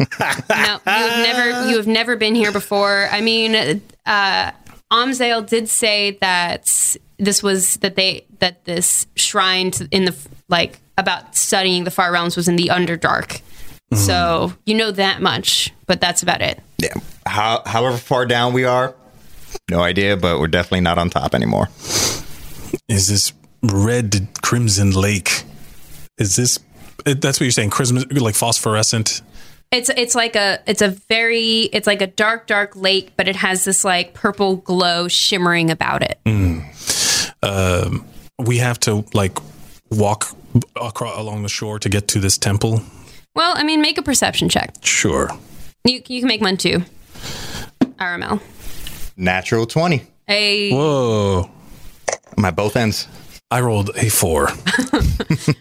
[0.00, 3.08] No, you have never you have never been here before.
[3.10, 4.50] I mean, uh,
[4.94, 10.14] Amzale did say that this was that they that this shrine to- in the
[10.48, 13.40] like about studying the far realms was in the Underdark.
[13.92, 13.96] Mm-hmm.
[13.96, 16.60] So you know that much, but that's about it.
[16.78, 16.94] yeah.
[17.26, 18.94] How, however far down we are,
[19.70, 21.68] no idea, but we're definitely not on top anymore.
[22.88, 25.44] is this red crimson lake?
[26.18, 26.60] Is this?
[27.04, 27.70] That's what you're saying?
[27.70, 29.22] Crimson, like phosphorescent.
[29.74, 33.34] It's it's like a it's a very it's like a dark dark lake, but it
[33.34, 36.20] has this like purple glow shimmering about it.
[38.38, 39.38] We have to like
[39.90, 40.26] walk
[40.80, 42.82] across along the shore to get to this temple.
[43.34, 44.74] Well, I mean, make a perception check.
[44.82, 45.30] Sure.
[45.84, 46.84] You you can make one too.
[47.98, 48.40] Aramel.
[49.16, 50.02] Natural 20.
[50.28, 51.50] A Whoa!
[52.36, 53.08] My both ends.
[53.50, 54.48] I rolled a four.
[54.92, 55.00] All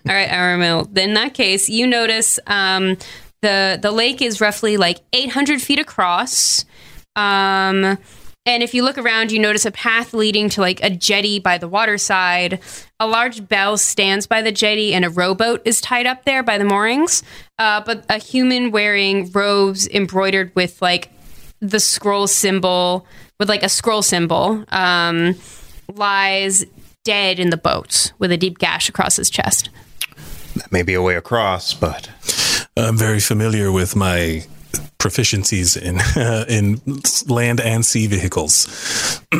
[0.06, 0.97] right, Aramil.
[0.97, 2.97] In that case, you notice um,
[3.43, 6.65] the the lake is roughly like 800 feet across.
[7.15, 7.99] Um,
[8.45, 11.58] and if you look around, you notice a path leading to like a jetty by
[11.58, 12.60] the waterside.
[12.99, 16.58] A large bell stands by the jetty, and a rowboat is tied up there by
[16.58, 17.21] the moorings.
[17.60, 21.10] Uh, but a human wearing robes embroidered with like
[21.60, 23.06] the scroll symbol,
[23.39, 25.36] with like a scroll symbol, um,
[25.93, 26.65] lies
[27.03, 29.69] dead in the boat with a deep gash across his chest.
[30.56, 32.10] That may be a way across, but
[32.78, 34.44] I'm very familiar with my
[35.00, 36.00] proficiencies in
[36.50, 36.82] in
[37.34, 38.68] land and sea vehicles.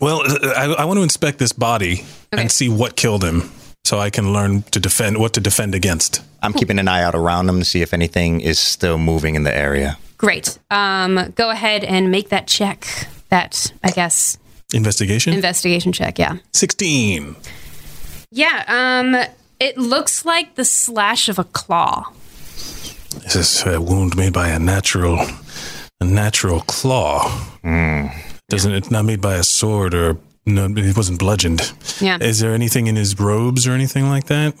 [0.00, 0.22] well,
[0.56, 2.42] I, I want to inspect this body Okay.
[2.42, 3.50] and see what killed him,
[3.84, 6.22] so I can learn to defend what to defend against.
[6.42, 9.44] I'm keeping an eye out around them to see if anything is still moving in
[9.44, 9.96] the area.
[10.18, 10.58] Great.
[10.70, 12.86] Um, go ahead and make that check.
[13.30, 14.38] That I guess
[14.72, 16.18] Investigation investigation check.
[16.18, 16.38] Yeah.
[16.52, 17.36] sixteen.
[18.30, 18.64] Yeah.
[18.66, 19.16] Um,
[19.60, 22.12] it looks like the slash of a claw.
[23.22, 25.18] This is a wound made by a natural,
[26.00, 27.28] a natural claw.
[27.62, 28.06] Hmm.
[28.48, 30.66] Doesn't it's not made by a sword or no?
[30.76, 31.72] It wasn't bludgeoned.
[32.00, 32.18] Yeah.
[32.20, 34.54] Is there anything in his robes or anything like that?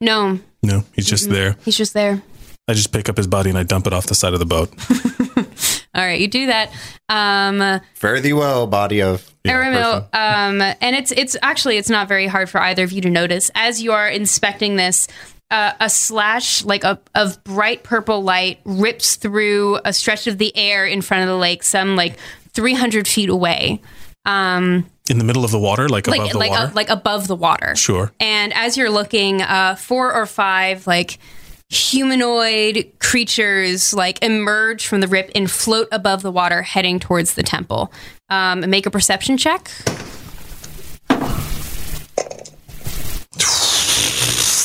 [0.00, 1.56] No, No, he's just there.
[1.64, 2.22] he's just there.
[2.68, 4.46] I just pick up his body and I dump it off the side of the
[4.46, 4.70] boat.
[5.94, 6.72] All right, you do that.
[7.08, 9.30] Um, Fare thee well, body of.
[9.44, 13.10] Aramil, um, and it's it's actually it's not very hard for either of you to
[13.10, 15.06] notice as you are inspecting this.
[15.50, 20.56] Uh, a slash like a, of bright purple light rips through a stretch of the
[20.56, 22.16] air in front of the lake, some like
[22.54, 23.80] 300 feet away,
[24.24, 26.66] um, In the middle of the water, like, above the like water.
[26.68, 27.76] uh, like above the water.
[27.76, 28.10] sure.
[28.18, 31.18] And as you're looking, uh, four or five like
[31.70, 37.42] humanoid creatures like emerge from the rip and float above the water, heading towards the
[37.42, 37.92] temple.
[38.28, 39.70] Um, make a perception check.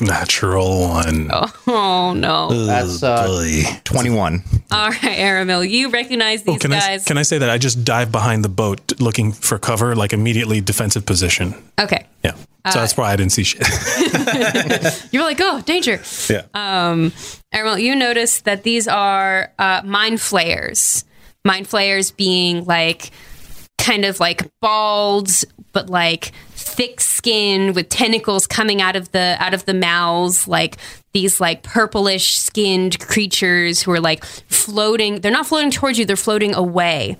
[0.02, 1.30] Natural one.
[1.68, 2.66] Oh no!
[2.68, 4.42] That's uh, 21.
[4.72, 7.04] All right, Aramil, you recognize these Oh, Can I, guys?
[7.06, 10.62] can I say that I just dive behind the boat looking for cover, like immediately
[10.62, 11.54] defensive position?
[11.78, 12.36] okay, Yeah.
[12.67, 13.62] So that's why I didn't see shit.
[15.12, 16.02] you're like, oh, danger.
[16.30, 16.43] yeah.
[16.54, 17.13] Um,
[17.54, 21.06] you notice that these are uh, mind flayers.
[21.45, 23.12] Mind flayers being like
[23.78, 25.30] kind of like bald,
[25.72, 30.78] but like thick skin with tentacles coming out of the out of the mouths, like
[31.13, 35.22] these like purplish skinned creatures who are like floating.
[35.22, 37.17] They're not floating towards you; they're floating away.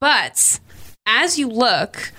[0.00, 0.60] But
[1.06, 2.12] as you look,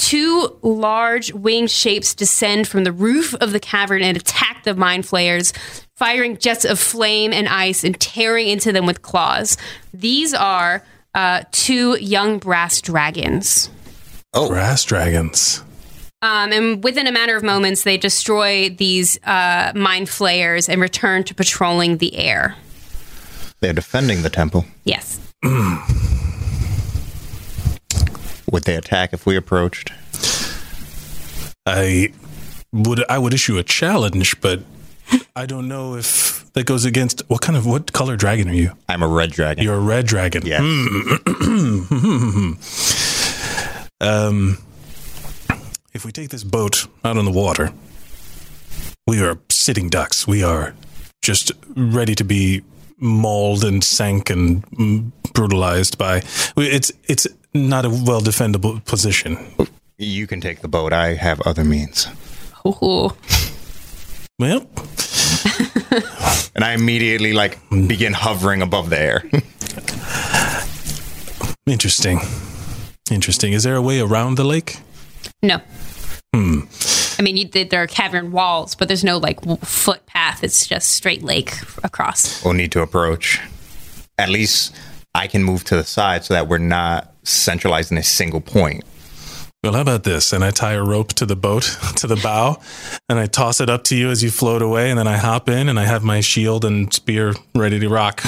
[0.00, 5.04] two large winged shapes descend from the roof of the cavern and attack the mind
[5.04, 5.52] flayers,
[5.94, 9.58] firing jets of flame and ice and tearing into them with claws.
[9.92, 10.82] These are
[11.14, 13.68] uh, two young brass dragons.
[14.32, 15.62] Oh, brass dragons.
[16.22, 21.24] Um, and within a matter of moments, they destroy these uh, mind flayers and return
[21.24, 22.56] to patrolling the air.
[23.60, 24.64] They're defending the temple.
[24.84, 25.20] Yes.
[28.50, 29.92] Would they attack if we approached?
[31.66, 32.12] I
[32.72, 34.60] would I would issue a challenge, but
[35.36, 38.72] I don't know if that goes against what kind of what color dragon are you?
[38.88, 39.62] I'm a red dragon.
[39.64, 40.42] You're a red dragon.
[40.44, 40.60] yes.
[44.02, 44.56] Um,
[45.92, 47.70] if we take this boat out on the water,
[49.06, 50.26] we are sitting ducks.
[50.26, 50.74] We are
[51.20, 52.62] just ready to be
[52.96, 56.22] mauled and sank and mm, brutalized by.
[56.56, 59.38] It's it's not a well defendable position.
[59.98, 60.92] You can take the boat.
[60.92, 62.08] I have other means.
[62.66, 63.10] Ooh.
[64.38, 64.66] Well,
[66.54, 69.24] And I immediately like begin hovering above the air.
[71.66, 72.20] interesting.
[73.10, 73.52] Interesting.
[73.52, 74.78] Is there a way around the lake?
[75.42, 75.60] No.
[76.34, 76.60] Hmm.
[77.18, 80.42] I mean, you, there are cavern walls, but there's no like footpath.
[80.44, 82.44] It's just straight lake across.
[82.44, 83.40] we'll need to approach.
[84.18, 84.74] At least
[85.14, 88.84] I can move to the side so that we're not centralized in a single point.
[89.62, 90.32] Well, how about this?
[90.32, 92.60] And I tie a rope to the boat, to the bow,
[93.08, 94.90] and I toss it up to you as you float away.
[94.90, 98.24] And then I hop in and I have my shield and spear ready to rock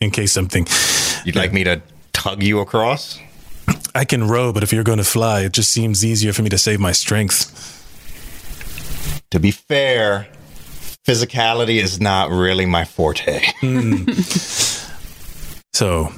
[0.00, 0.66] in case something.
[1.24, 1.80] You'd like me to
[2.12, 3.18] tug you across?
[3.94, 6.50] I can row, but if you're going to fly, it just seems easier for me
[6.50, 7.72] to save my strength.
[9.30, 10.28] To be fair,
[11.06, 13.42] physicality is not really my forte.
[13.60, 14.04] Hmm.
[15.76, 16.10] So,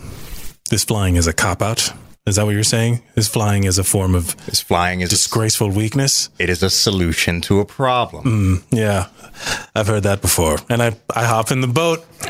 [0.70, 1.92] this flying is a cop out.
[2.28, 3.00] Is that what you're saying?
[3.16, 6.28] Is flying is a form of is flying is disgraceful weakness?
[6.38, 8.64] it is a solution to a problem.
[8.70, 9.06] Yeah,
[9.74, 10.58] I've heard that before.
[10.68, 12.04] And I, I hop in the boat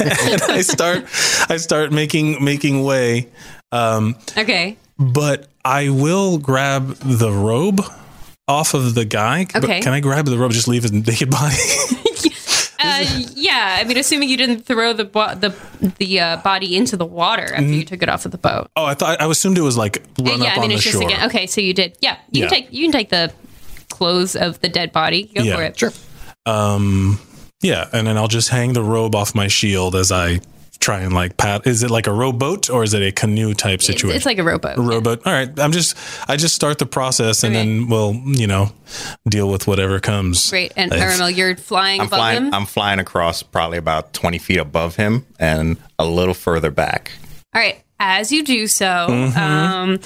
[0.00, 1.04] and I start
[1.50, 3.28] I start making making way.
[3.72, 4.76] Um, Okay.
[4.98, 7.80] but I will grab the robe
[8.46, 9.46] off of the guy.
[9.52, 9.80] But Okay.
[9.80, 10.52] can I grab the robe?
[10.52, 11.56] Just leave his naked body.
[13.00, 13.76] Uh, yeah.
[13.80, 15.54] I mean, assuming you didn't throw the bo- the
[15.98, 18.70] the uh, body into the water after you took it off of the boat.
[18.76, 20.48] oh, I thought I assumed it was like run yeah.
[20.48, 21.04] up I mean, on the it's just shore.
[21.08, 21.26] again.
[21.28, 21.96] Okay, so you did.
[22.00, 22.16] Yeah.
[22.30, 22.48] You Yeah.
[22.48, 23.32] can take you can take the
[23.88, 25.30] clothes of the dead body.
[25.34, 25.56] Go Yeah.
[25.56, 25.78] for it.
[25.78, 25.92] Sure.
[26.46, 27.20] Um,
[27.62, 30.40] yeah, and then I'll just hang the robe off my shield as I
[30.80, 31.66] try and like pat.
[31.66, 34.16] Is it like a rowboat or is it a canoe type situation?
[34.16, 34.78] it's like a rowboat.
[34.78, 35.26] a rowboat.
[35.26, 35.96] All right, I'm just
[36.28, 37.64] I just start the process and Okay.
[37.66, 38.72] then we'll you know
[39.28, 40.48] deal with whatever comes.
[40.50, 40.72] Great.
[40.76, 42.54] And If- Aramil, you're flying I'm above flying him.
[42.54, 47.12] I'm flying across probably about 20 feet above him and a little further back.
[47.54, 47.82] All right.
[48.00, 49.38] As you do so, Mm-hmm.
[49.38, 50.00] um,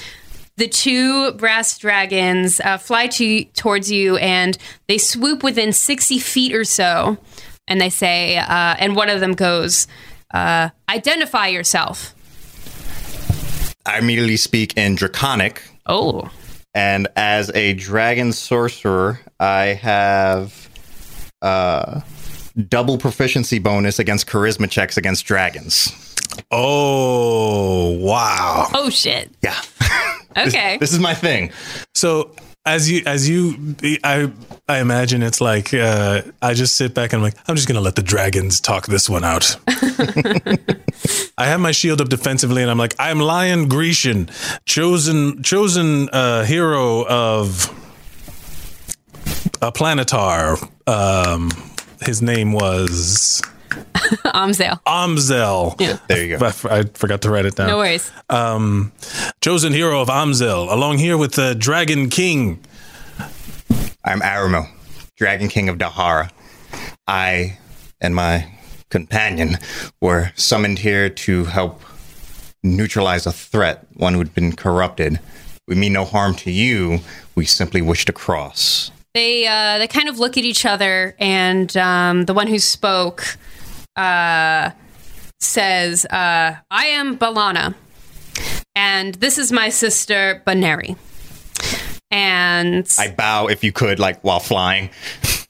[0.56, 4.56] the two brass dragons uh, fly to towards you, and
[4.86, 7.16] they swoop within sixty feet or so,
[7.68, 9.86] and they say, uh, and one of them goes,
[10.32, 12.14] uh, "Identify yourself."
[13.84, 16.30] I immediately speak in draconic Oh,
[16.74, 20.68] and as a dragon sorcerer, I have
[21.42, 22.00] uh
[22.68, 25.90] double proficiency bonus against charisma checks against dragons.
[26.50, 28.68] Oh wow!
[28.74, 29.30] oh shit.
[29.42, 29.60] Yeah.
[30.34, 30.78] Okay.
[30.78, 31.52] This is my thing.
[31.94, 34.30] So as you as you I
[34.68, 37.80] I imagine it's like uh, I just sit back and I'm like I'm just gonna
[37.80, 39.56] let the dragons talk this one out.
[41.38, 44.30] I have my shield up defensively and I'm like I'm Lion Grecian,
[44.64, 47.68] chosen chosen uh, hero of
[49.60, 50.68] a planetar.
[50.86, 51.50] Um,
[52.02, 53.42] his name was
[54.34, 54.80] Amzel.
[54.86, 55.80] Amzel.
[55.80, 55.98] Yeah.
[56.08, 56.46] There you go.
[56.46, 57.68] I forgot to write it down.
[57.68, 58.10] No worries.
[58.30, 58.92] um,
[59.40, 62.60] chosen hero of Amzel, along here with the Dragon King.
[64.04, 64.66] I'm Aramo,
[65.16, 66.30] Dragon King of Dahara.
[67.06, 67.58] I
[68.00, 68.48] and my
[68.90, 69.58] companion
[70.00, 71.80] were summoned here to help
[72.62, 75.20] neutralize a threat, one who'd been corrupted.
[75.68, 77.00] We mean no harm to you.
[77.34, 78.90] We simply wish to cross.
[79.14, 83.36] They uh, they kind of look at each other, and um, the one who spoke
[83.96, 84.70] uh,
[85.40, 87.74] says, uh, "I am Balana,
[88.74, 90.96] and this is my sister Baneri."
[92.10, 94.90] And I bow if you could, like while flying.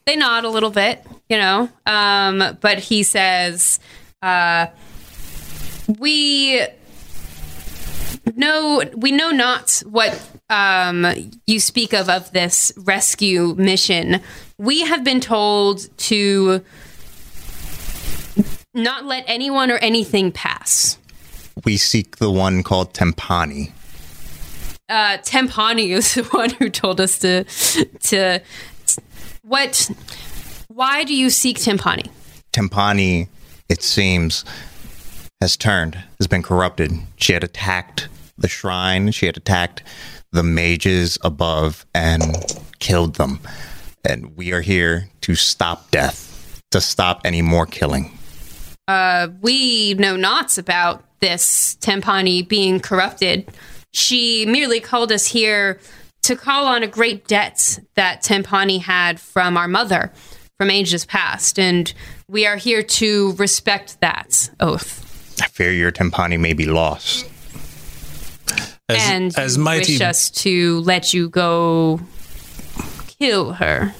[0.05, 1.69] they nod a little bit, you know.
[1.85, 3.79] Um, but he says,
[4.21, 4.67] uh,
[5.99, 6.65] "We
[8.35, 11.05] know we know not what um,
[11.47, 14.21] you speak of of this rescue mission.
[14.57, 16.63] We have been told to
[18.73, 20.97] not let anyone or anything pass."
[21.65, 23.71] We seek the one called Tempani.
[24.89, 27.43] uh, Tempani is the one who told us to
[28.01, 28.39] to
[29.43, 29.89] what.
[30.67, 32.09] Why do you seek Tempani?
[32.51, 33.27] Tempani,
[33.69, 34.43] it seems,
[35.39, 36.91] has turned, has been corrupted.
[37.17, 38.07] She had attacked
[38.37, 39.83] the shrine, she had attacked
[40.31, 42.35] the mages above and
[42.79, 43.39] killed them.
[44.03, 48.17] And we are here to stop death, to stop any more killing.
[48.87, 53.49] Uh, we know nots about this Tempani being corrupted.
[53.91, 55.79] She merely called us here
[56.23, 60.11] to call on a great debt that Tempani had from our mother
[60.57, 61.93] from ages past, and
[62.27, 65.01] we are here to respect that oath.
[65.41, 67.29] I fear your Tempani may be lost.
[68.89, 71.99] As, and as you mighty wish us to let you go
[73.07, 73.93] kill her.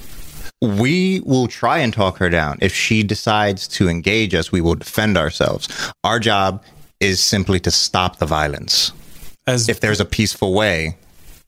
[0.64, 2.58] We will try and talk her down.
[2.60, 5.68] If she decides to engage us, we will defend ourselves.
[6.02, 6.62] Our job
[7.00, 8.92] is simply to stop the violence.
[9.46, 10.96] as If there's a peaceful way,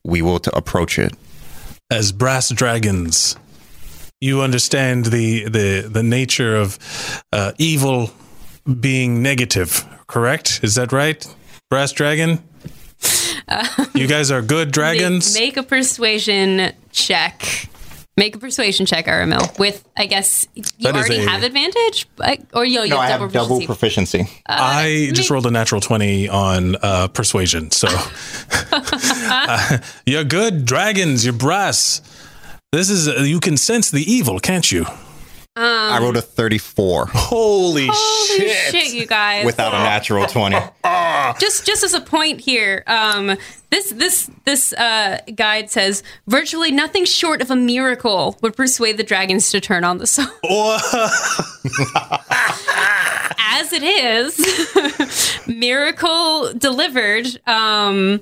[0.03, 1.13] we will to approach it.
[1.89, 3.35] as brass dragons,
[4.21, 6.77] you understand the the the nature of
[7.31, 8.11] uh, evil
[8.79, 9.85] being negative.
[10.07, 10.59] Correct?
[10.63, 11.25] Is that right,
[11.69, 12.39] brass dragon?
[13.95, 15.33] you guys are good dragons.
[15.33, 17.69] Make, make a persuasion check.
[18.17, 19.59] Make a persuasion check, Aramil.
[19.59, 22.97] With, I guess, you That is already a- have advantage, but- or you, you No,
[22.97, 24.17] I have have double double proficiency.
[24.23, 24.43] proficiency.
[24.47, 27.69] I just rolled a natural 20 on uh, persuasion.
[27.71, 27.87] So
[29.29, 32.01] Uh, you're good dragons, you're brass.
[32.71, 34.85] This is, uh, you can sense the evil, can't you?
[35.59, 39.45] I rolled a 34 Holy, Holy shit, you guys!
[39.45, 40.55] without a natural 20.
[41.39, 43.35] just just as a point here, um,
[43.69, 49.03] this this this uh, guide says virtually nothing short of a miracle would persuade the
[49.03, 50.25] dragons to turn on the soul.
[53.49, 57.25] As it is, miracle delivered.
[57.47, 58.21] Um,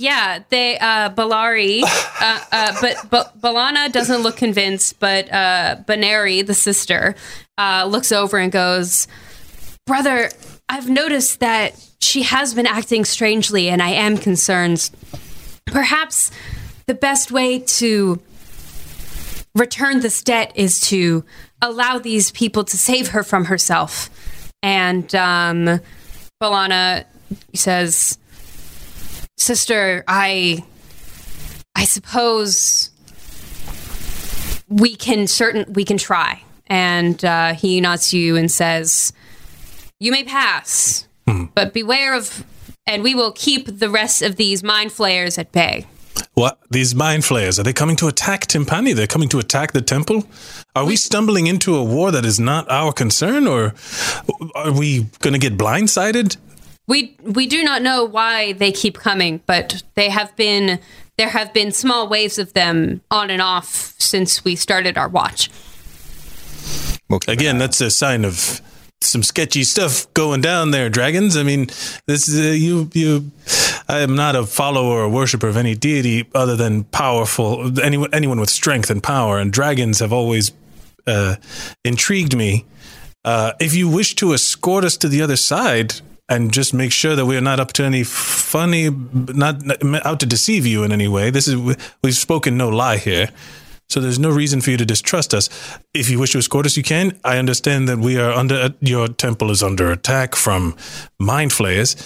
[0.00, 1.82] yeah, they uh, Balari,
[2.20, 7.14] uh, uh, but but Balana doesn't look convinced, but uh, Baneri, the sister,
[7.58, 9.06] uh, looks over and goes,
[9.86, 10.30] "Brother,
[10.70, 14.90] I've noticed that she has been acting strangely, and I am concerned.
[15.66, 16.30] Perhaps
[16.86, 18.20] the best way to
[19.54, 21.24] return this debt is to
[21.60, 24.08] allow these people to save her from herself."
[24.62, 25.80] And um,
[26.42, 27.04] Balana
[27.54, 28.18] says,
[29.40, 30.62] "Sister, I,
[31.74, 32.90] I suppose."
[34.70, 39.12] we can certain we can try and uh, he nods to you and says
[39.98, 41.08] you may pass
[41.54, 42.44] but beware of
[42.86, 45.84] and we will keep the rest of these mind flayers at bay
[46.34, 46.58] What?
[46.70, 48.94] These mind flayers, are they coming to attack Tempani?
[48.94, 50.24] They're coming to attack the temple?
[50.76, 53.74] Are we stumbling into a war that is not our concern, or
[54.54, 56.36] are we going to get blindsided?
[56.90, 60.78] We we do not know why they keep coming but they have been
[61.16, 65.48] there have been small waves of them on and off since we started our watch
[67.12, 67.32] Okay.
[67.32, 68.60] Again, that's a sign of
[69.00, 71.36] some sketchy stuff going down there, dragons.
[71.36, 71.66] I mean,
[72.06, 72.90] this is uh, you.
[72.92, 73.30] You,
[73.88, 78.38] I am not a follower or worshiper of any deity other than powerful anyone anyone
[78.38, 79.38] with strength and power.
[79.38, 80.52] And dragons have always
[81.06, 81.36] uh,
[81.84, 82.66] intrigued me.
[83.24, 87.16] Uh, if you wish to escort us to the other side and just make sure
[87.16, 90.92] that we are not up to any funny, not, not out to deceive you in
[90.92, 91.56] any way, this is
[92.02, 93.28] we've spoken no lie here.
[93.88, 95.48] So there's no reason for you to distrust us.
[95.92, 97.18] If you wish to escort us, you can.
[97.24, 100.76] I understand that we are under your temple is under attack from
[101.18, 101.96] mind flayers,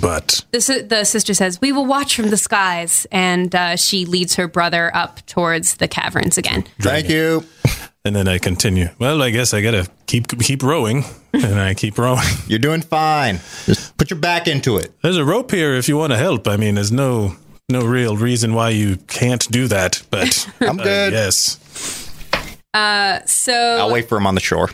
[0.00, 4.34] but the, the sister says we will watch from the skies and uh, she leads
[4.34, 7.44] her brother up towards the caverns again Thank you.
[8.06, 8.88] And then I continue.
[8.98, 12.24] Well, I guess I gotta keep keep rowing, and I keep rowing.
[12.46, 13.40] You're doing fine.
[13.64, 14.92] Just put your back into it.
[15.02, 16.46] There's a rope here if you want to help.
[16.46, 17.36] I mean, there's no
[17.68, 21.12] no real reason why you can't do that, but I'm uh, good.
[21.12, 21.58] yes.
[22.72, 24.70] Uh, so I'll wait for him on the shore.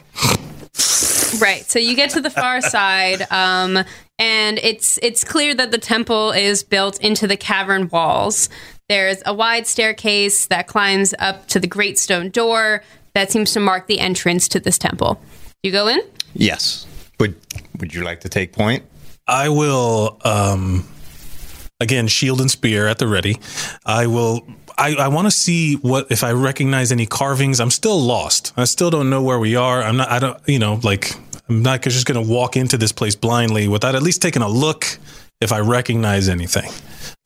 [1.40, 1.64] Right.
[1.64, 3.82] So you get to the far side, um,
[4.18, 8.50] and it's it's clear that the temple is built into the cavern walls.
[8.88, 12.82] There's a wide staircase that climbs up to the great stone door
[13.14, 15.20] that seems to mark the entrance to this temple.
[15.62, 16.00] You go in.
[16.34, 16.86] Yes.
[17.20, 17.36] Would
[17.78, 18.84] Would you like to take point?
[19.26, 20.88] I will um
[21.80, 23.38] again shield and spear at the ready.
[23.84, 24.46] I will
[24.78, 27.60] I, I want to see what if I recognize any carvings.
[27.60, 28.52] I'm still lost.
[28.56, 29.82] I still don't know where we are.
[29.82, 31.14] I'm not I don't you know like
[31.48, 34.48] I'm not just going to walk into this place blindly without at least taking a
[34.48, 34.86] look
[35.40, 36.70] if I recognize anything.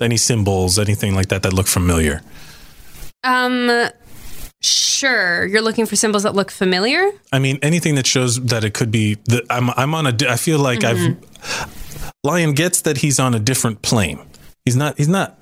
[0.00, 2.22] Any symbols, anything like that that look familiar.
[3.22, 3.88] Um,
[4.62, 5.46] sure.
[5.46, 7.10] You're looking for symbols that look familiar.
[7.32, 10.10] I mean, anything that shows that it could be that I'm I'm on a.
[10.10, 11.16] I di- I feel like I've
[12.24, 14.18] Lion gets that he's on a different plane.
[14.64, 15.38] He's not he's not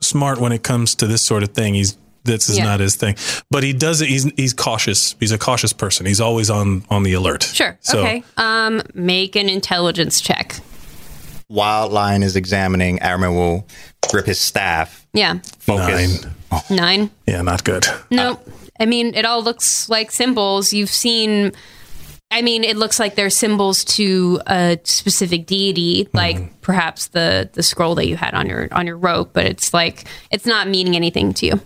[0.00, 1.74] smart when it comes to this sort of thing.
[1.74, 2.64] He's this is Yeah.
[2.64, 3.16] not his thing.
[3.50, 4.08] But he does it.
[4.08, 5.14] He's he's cautious.
[5.20, 6.06] He's a cautious person.
[6.06, 7.42] He's always on on the alert.
[7.44, 7.78] Sure.
[7.80, 8.22] So, okay.
[8.36, 10.56] Um, make an intelligence check.
[11.46, 13.66] While Lion is examining, Aramil will
[14.08, 15.38] grip his staff, Yeah.
[15.58, 16.22] focus.
[16.22, 16.34] Nine.
[16.50, 16.62] Oh.
[16.70, 17.10] Nine.
[17.26, 17.86] Yeah, not good.
[18.10, 18.46] Nope.
[18.80, 20.72] I mean, it all looks like symbols.
[20.72, 21.52] You've seen.
[22.30, 26.54] I mean, it looks like they're symbols to a specific deity, like mm-hmm.
[26.60, 29.30] perhaps the the scroll that you had on your on your rope.
[29.32, 31.60] But it's like it's not meaning anything to you.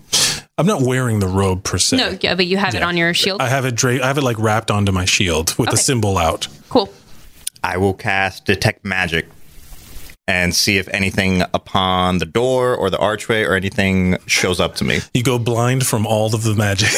[0.59, 1.97] I'm not wearing the robe per se.
[1.97, 3.40] No, yeah, but you have it on your shield.
[3.40, 6.16] I have it dra- I have it like wrapped onto my shield with the symbol
[6.18, 6.47] out.
[6.68, 6.93] cool.
[7.64, 9.28] I will cast Detect Magic
[10.32, 14.82] and see if anything upon the door or the archway or anything shows up to
[14.82, 15.00] me.
[15.12, 16.88] You go blind from all of the magic.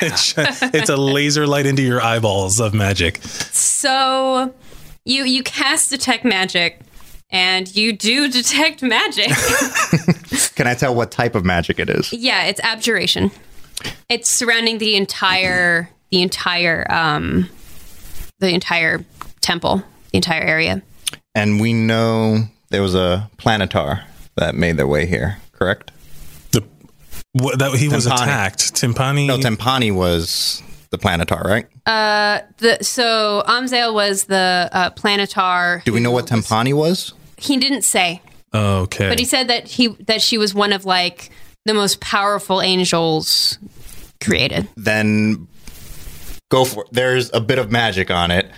[0.00, 0.34] it's,
[0.74, 3.18] it's a laser light into your eyeballs of magic.
[3.22, 4.54] So
[5.04, 6.80] you you cast detect magic,
[7.28, 9.28] and you do detect magic.
[10.54, 12.10] Can I tell what type of magic it is?
[12.14, 13.30] yeah, it's abjuration.
[14.08, 17.46] It's surrounding the entire the entire um
[18.38, 19.04] the entire
[19.42, 20.82] temple, the entire area.
[21.34, 24.04] And we know there was a planetar
[24.36, 25.90] that made their way here, correct?
[26.52, 26.64] The
[27.32, 28.74] what, that he was attacked.
[28.74, 29.26] Tempani.
[29.26, 31.66] No, Tempani was the planetar, right?
[31.86, 35.84] Uh, the so Amzael was the uh, planetar.
[35.84, 37.12] Do we know what Tempani was?
[37.36, 38.22] He didn't say,
[38.54, 39.08] okay.
[39.08, 41.30] but he said that he that she was one of like
[41.64, 43.58] the most powerful angels
[44.22, 44.68] created.
[44.76, 45.48] Then
[46.50, 46.92] go for it.
[46.92, 48.50] There's a bit of magic on it.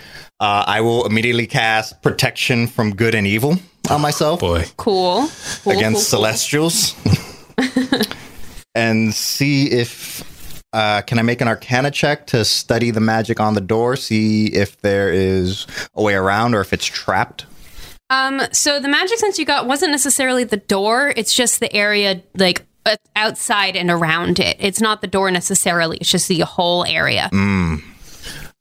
[0.43, 5.28] Uh, I will immediately cast protection from good and evil on myself Boy, Cool.
[5.62, 6.26] Cool, against cool, cool.
[6.34, 6.97] celestials
[8.74, 13.55] and see if uh, can I make an arcana check to study the magic on
[13.55, 17.47] the door, see if there is a way around or if it's trapped.
[18.11, 21.12] Um, so the magic sense you got wasn't necessarily the door.
[21.16, 24.57] It's just the area like uh, outside and around it.
[24.59, 25.99] It's not the door necessarily.
[25.99, 27.30] It's just the whole area.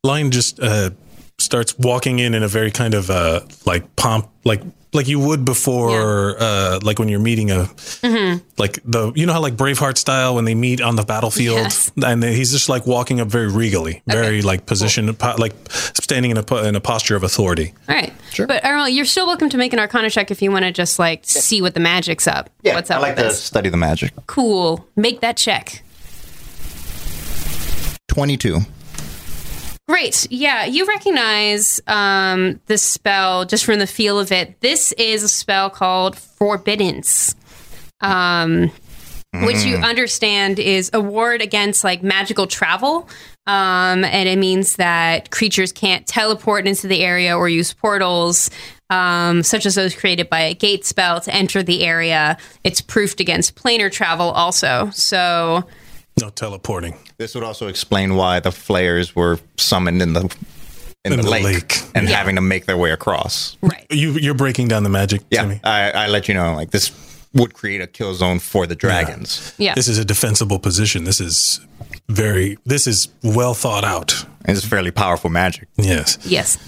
[0.04, 0.90] Lion just uh,
[1.38, 4.62] starts walking in in a very kind of uh, like pomp, like
[4.94, 7.64] like you would before, uh, like when you're meeting a
[8.02, 8.38] Mm-hmm.
[8.58, 11.90] like the you know how like Braveheart style when they meet on the battlefield, Yes.
[12.04, 16.36] and he's just like walking up very regally, very like positioned, po- like standing in
[16.36, 17.72] a in a posture of authority.
[17.88, 18.12] All right.
[18.32, 18.46] Sure.
[18.46, 20.98] But Arnold, you're still welcome to make an Arcana check if you want to just
[20.98, 22.50] like see what the magic's up.
[22.62, 23.42] Yeah, What's up I like with to this?
[23.42, 24.12] study the magic.
[24.26, 24.86] Cool.
[24.96, 25.82] Make that check.
[28.08, 28.58] 22.
[29.92, 30.26] Great.
[30.30, 34.58] Yeah, you recognize um, this spell just from the feel of it.
[34.60, 37.34] This is a spell called Forbiddance,
[38.00, 38.70] um,
[39.42, 43.06] which you understand is a ward against like magical travel.
[43.46, 48.48] Um, and it means that creatures can't teleport into the area or use portals,
[48.88, 52.38] um, such as those created by a gate spell, to enter the area.
[52.64, 54.88] It's proofed against planar travel also.
[54.94, 55.64] So,
[56.20, 56.96] No teleporting.
[57.18, 60.20] This would also explain why the flayers were summoned in the
[61.04, 61.82] in, In the, the lake, lake.
[61.96, 62.16] and Yeah.
[62.16, 63.56] having to make their way across.
[63.62, 63.86] right.
[63.90, 65.22] You you're breaking down the magic.
[65.30, 65.60] Yeah, to me.
[65.64, 66.92] I, I let you know like this
[67.34, 69.52] would create a kill zone for the dragons.
[69.58, 69.74] Yeah.
[69.74, 71.04] This is a defensible position.
[71.04, 71.60] This is
[72.08, 72.56] very.
[72.66, 74.24] This is well thought out.
[74.44, 75.68] It's fairly powerful magic.
[75.76, 76.18] Yes.
[76.24, 76.58] yes.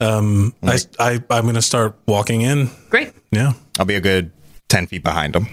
[0.00, 2.70] Um, I, I I'm gonna start walking in.
[2.90, 3.12] Great.
[3.30, 3.52] Yeah.
[3.78, 4.32] I'll be a good
[4.68, 5.46] ten feet behind them.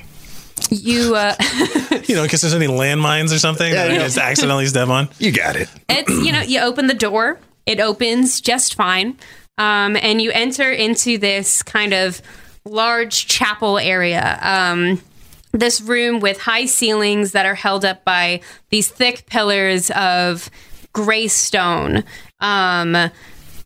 [0.70, 1.36] You, uh,
[2.06, 4.00] You know, in case there's any landmines or something that I yeah.
[4.00, 5.10] just accidentally step on.
[5.20, 5.70] You got it.
[5.90, 9.16] it's you know you open the door it opens just fine
[9.60, 12.22] um, and you enter into this kind of
[12.66, 15.00] large chapel area um,
[15.52, 20.50] this room with high ceilings that are held up by these thick pillars of
[20.94, 22.04] gray stone
[22.40, 23.12] um,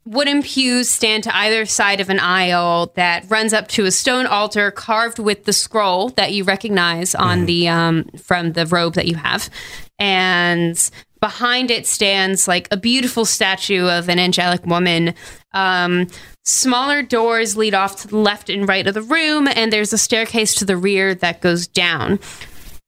[0.06, 4.26] Wooden pews stand to either side of an aisle that runs up to a stone
[4.26, 9.08] altar carved with the scroll that you recognize on the um, from the robe that
[9.08, 9.50] you have,
[10.00, 10.92] and
[11.22, 15.14] behind it stands like a beautiful statue of an angelic woman.
[15.54, 16.08] Um,
[16.44, 19.98] smaller doors lead off to the left and right of the room, and there's a
[19.98, 22.20] staircase to the rear that goes down.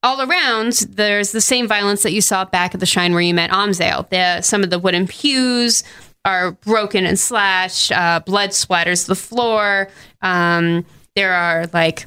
[0.03, 3.33] All around, there's the same violence that you saw back at the shrine where you
[3.33, 4.07] met Amzale.
[4.09, 5.83] The, some of the wooden pews
[6.25, 7.91] are broken and slashed.
[7.91, 9.87] Uh, blood splatters the floor.
[10.21, 12.05] Um, there are like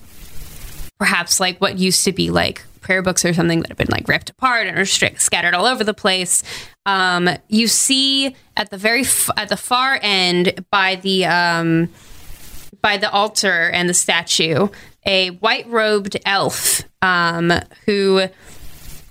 [0.99, 4.09] perhaps like what used to be like prayer books or something that have been like
[4.09, 6.43] ripped apart and are scattered all over the place.
[6.85, 11.89] Um, you see at the very f- at the far end by the um,
[12.83, 14.69] by the altar and the statue
[15.07, 17.53] a white robed elf um,
[17.87, 18.29] who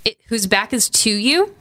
[0.06, 1.54] it, whose back is to you.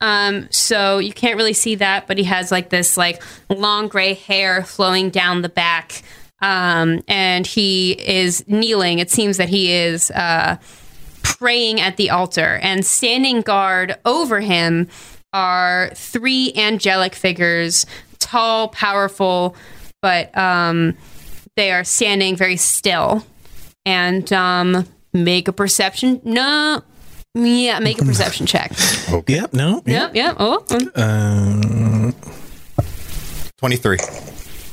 [0.00, 4.14] Um, so you can't really see that, but he has like this like long gray
[4.14, 6.02] hair flowing down the back.
[6.42, 8.98] Um, and he is kneeling.
[8.98, 10.58] It seems that he is uh,
[11.22, 14.88] praying at the altar, and standing guard over him
[15.32, 17.86] are three angelic figures,
[18.18, 19.56] tall, powerful,
[20.02, 20.98] but um,
[21.56, 23.24] they are standing very still.
[23.86, 26.20] And um, make a perception.
[26.24, 26.82] No,
[27.34, 28.72] yeah, make a perception check.
[29.26, 29.52] Yep.
[29.52, 29.82] No.
[29.84, 30.36] Yep, yep.
[30.38, 30.98] Oh, mm.
[30.98, 32.14] Um,
[33.58, 33.98] 23.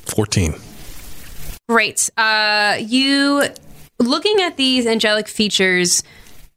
[0.06, 0.56] Fourteen.
[1.70, 2.10] Great.
[2.18, 3.44] Uh, you
[4.00, 6.04] looking at these angelic features,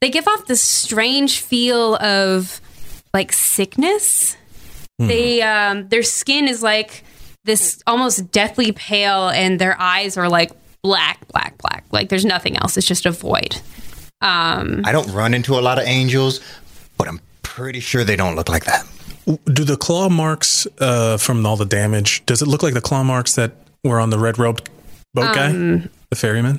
[0.01, 2.61] they give off this strange feel of
[3.13, 4.37] like sickness.
[4.99, 7.05] They um, their skin is like
[7.45, 10.51] this almost deathly pale, and their eyes are like
[10.83, 11.85] black, black, black.
[11.93, 12.77] Like there's nothing else.
[12.77, 13.61] It's just a void.
[14.25, 16.41] Um, I don't run into a lot of angels,
[16.97, 18.87] but I'm pretty sure they don't look like that.
[19.53, 22.25] Do the claw marks uh, from all the damage?
[22.27, 23.53] Does it look like the claw marks that
[23.83, 24.68] were on the red robed
[25.14, 26.59] boat guy, the ferryman?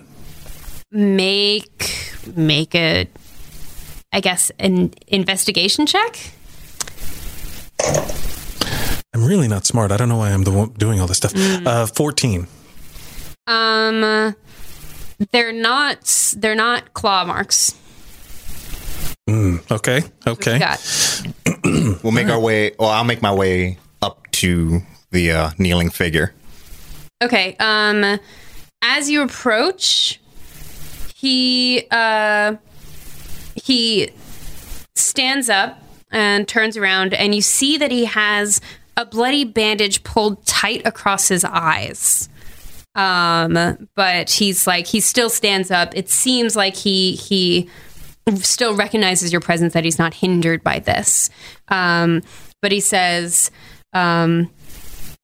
[0.92, 3.08] make make a,
[4.14, 6.18] I guess, an investigation check.
[9.14, 9.92] I'm really not smart.
[9.92, 11.34] I don't know why I'm the one doing all this stuff.
[11.36, 12.48] Uh, Fourteen.
[13.48, 14.36] Um,
[15.32, 16.34] they're not.
[16.38, 17.76] They're not claw marks.
[19.28, 20.02] Okay.
[20.28, 20.60] Okay.
[22.04, 26.34] We'll make our way, or I'll make my way up to the uh, kneeling figure.
[27.24, 27.56] Okay.
[27.60, 28.20] Um,
[28.84, 30.22] as you approach,
[31.16, 32.56] he uh,
[33.56, 34.12] he
[34.96, 38.62] stands up and turns around, and you see that he has
[38.96, 42.30] a bloody bandage pulled tight across his eyes.
[42.96, 45.96] Um, but he's like he still stands up.
[45.96, 47.70] It seems like he he
[48.42, 51.30] still recognizes your presence that he's not hindered by this.
[51.68, 52.24] Um,
[52.62, 53.52] but he says,
[53.94, 54.50] um,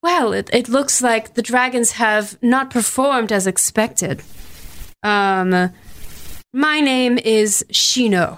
[0.04, 4.22] well, it, it looks like the dragons have not performed as expected.
[5.04, 5.72] Um,
[6.54, 8.38] my name is Shino.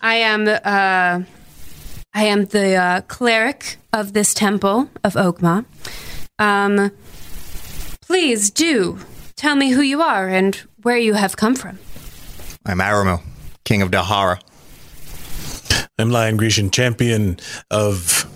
[0.00, 1.24] I am uh,
[2.16, 5.64] I am the uh, cleric of this temple of Ogma.
[6.38, 6.92] Um,
[8.06, 8.98] please do
[9.36, 11.78] tell me who you are and where you have come from.
[12.66, 13.22] I'm Aramil,
[13.64, 14.40] king of Dahara.
[15.98, 17.38] I'm Lion Grecian, champion
[17.70, 18.26] of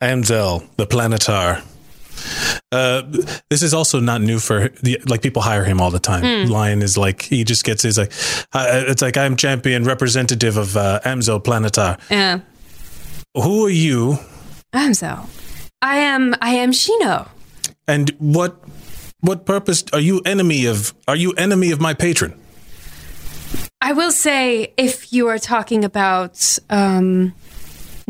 [0.00, 1.62] Anzel, the Planetar.
[2.72, 3.02] Uh,
[3.50, 6.48] this is also not new for the like people hire him all the time.
[6.48, 8.12] Lion is like he just gets his like
[8.52, 12.00] uh, it's like I'm champion representative of uh, Amzel Planetar.
[12.10, 12.40] Yeah.
[13.34, 14.18] Who are you,
[14.72, 15.28] Amzo.
[15.82, 17.28] I am I am Shino.
[17.88, 18.56] and what
[19.24, 20.94] what purpose are you enemy of?
[21.08, 22.38] Are you enemy of my patron?
[23.80, 27.34] I will say, if you are talking about um,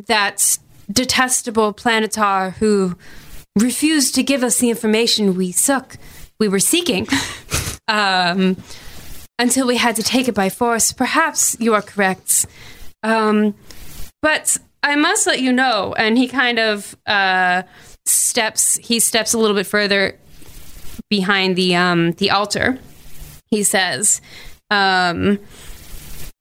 [0.07, 0.59] that
[0.91, 2.97] detestable planetar who
[3.57, 5.97] refused to give us the information we suck,
[6.41, 7.07] we were seeking,
[7.89, 8.57] um,
[9.39, 12.47] until we had to take it by force, perhaps you are correct.
[13.05, 13.55] Um,
[14.21, 17.63] but I must let you know, and he kind of uh,
[18.05, 18.77] steps.
[18.77, 20.19] He steps a little bit further
[21.09, 22.79] behind the um, the altar.
[23.51, 24.21] He says.
[24.71, 25.39] Um,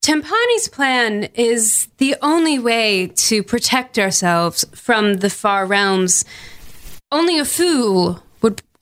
[0.03, 6.25] Tempani's plan is the only way to protect ourselves from the far realms.
[7.09, 8.61] Only a fool would.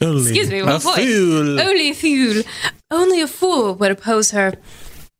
[0.00, 0.82] excuse me, a voice.
[0.82, 1.60] fool.
[1.60, 2.42] Only a fool.
[2.90, 4.54] Only a fool would oppose her.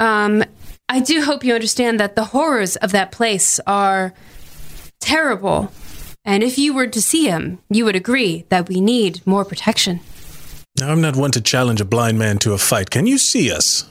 [0.01, 0.43] Um,
[0.89, 4.15] I do hope you understand that the horrors of that place are
[5.01, 5.71] terrible.
[6.27, 10.01] And if you were to see him, you would agree that we need more protection.
[10.79, 12.91] Now, I'm not one to challenge a blind man to a fight.
[12.91, 13.89] Can you see us?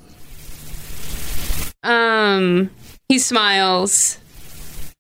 [1.82, 2.70] Um,
[3.08, 4.20] he smiles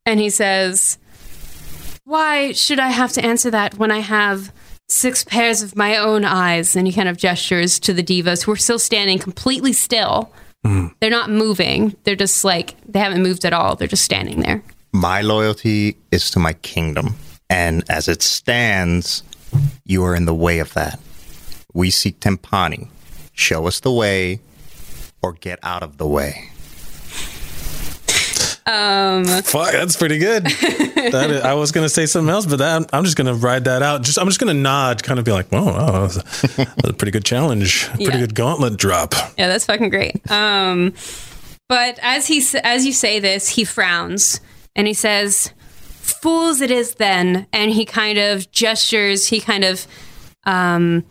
[0.05, 0.97] and he says,
[2.05, 4.51] Why should I have to answer that when I have
[4.87, 6.75] six pairs of my own eyes?
[6.75, 10.31] And he kind of gestures to the devas who are still standing completely still.
[10.99, 11.95] They're not moving.
[12.05, 13.75] They're just like, they haven't moved at all.
[13.75, 14.63] They're just standing there.
[14.91, 17.17] My loyalty is to my kingdom,
[17.49, 19.23] and as it stands,
[19.85, 20.99] you are in the way of that.
[21.73, 22.87] We seek Tempani.
[23.33, 24.39] Show us the way,
[25.21, 26.49] or get out of the way.
[28.65, 30.43] Fuck, that's pretty good.
[30.45, 33.81] that is, I was gonna say something else, but that, I'm just gonna ride that
[33.83, 34.01] out.
[34.03, 36.21] Just I'm just gonna nod, kind of be like, "Whoa, wow, that was a,
[36.57, 38.17] that was a pretty good challenge, pretty Yeah.
[38.19, 40.29] good gauntlet drop." Yeah, that's fucking great.
[40.31, 40.93] Um,
[41.67, 44.39] but as he as you say this, he frowns
[44.75, 45.51] and he says,
[46.21, 49.27] "Fools it is then." And he kind of gestures.
[49.27, 49.87] He kind of
[50.45, 51.03] um,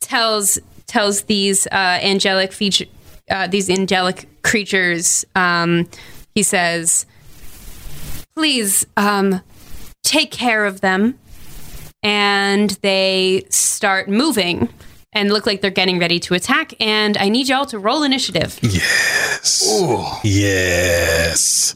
[0.00, 2.86] tells tells these uh, angelic feature
[3.30, 5.24] uh, these angelic creatures.
[5.34, 5.88] Um,
[6.34, 7.06] he says,
[8.34, 9.40] "Please um,
[10.02, 11.18] take care of them."
[12.02, 14.68] and they start moving
[15.12, 16.74] and look like they're getting ready to attack.
[16.80, 18.58] And I need y'all to roll initiative.
[20.24, 21.74] Yes.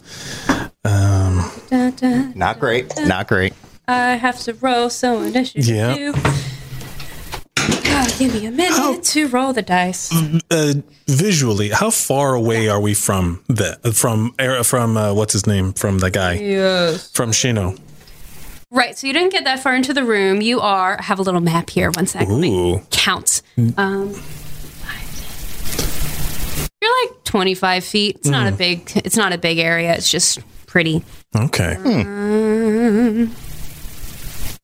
[0.84, 2.32] Um, Da, da.
[2.34, 2.92] Not great.
[3.06, 3.52] Not great.
[3.88, 5.66] I have to roll so initiative.
[5.68, 6.12] Yeah.
[7.98, 10.12] Oh, give me a minute to roll the dice.
[10.50, 10.74] uh,
[11.08, 15.72] visually, how far away are we from the from Era- from uh, what's his name
[15.72, 17.10] from the guy Yes.
[17.12, 17.78] from Shino?
[18.76, 20.42] Right, so you didn't get that far into the room.
[20.42, 21.90] You are I have a little map here.
[21.92, 22.30] One second.
[22.30, 23.40] Let me count.
[23.56, 24.12] Um,
[26.82, 28.16] you're like 25 feet.
[28.16, 28.56] It's not a hmm.
[28.56, 28.92] big.
[28.96, 29.94] It's not a big area.
[29.94, 31.02] It's just pretty.
[31.34, 31.76] Okay.
[31.76, 33.34] Um,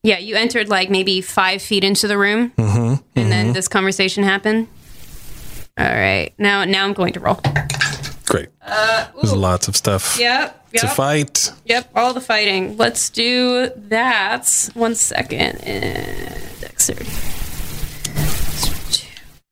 [0.03, 3.03] yeah, you entered like maybe five feet into the room, mm-hmm.
[3.17, 3.55] and then mm-hmm.
[3.55, 4.69] this conversation happened.
[5.79, 7.41] All right, now now I'm going to roll.
[8.33, 8.49] Great.
[8.66, 11.53] There's lots of stuff Yep, to yep, fight.
[11.66, 11.91] yep.
[11.95, 12.78] All the fighting.
[12.78, 14.70] Let's do that.
[14.72, 15.57] One second.
[15.62, 17.11] And dexterity.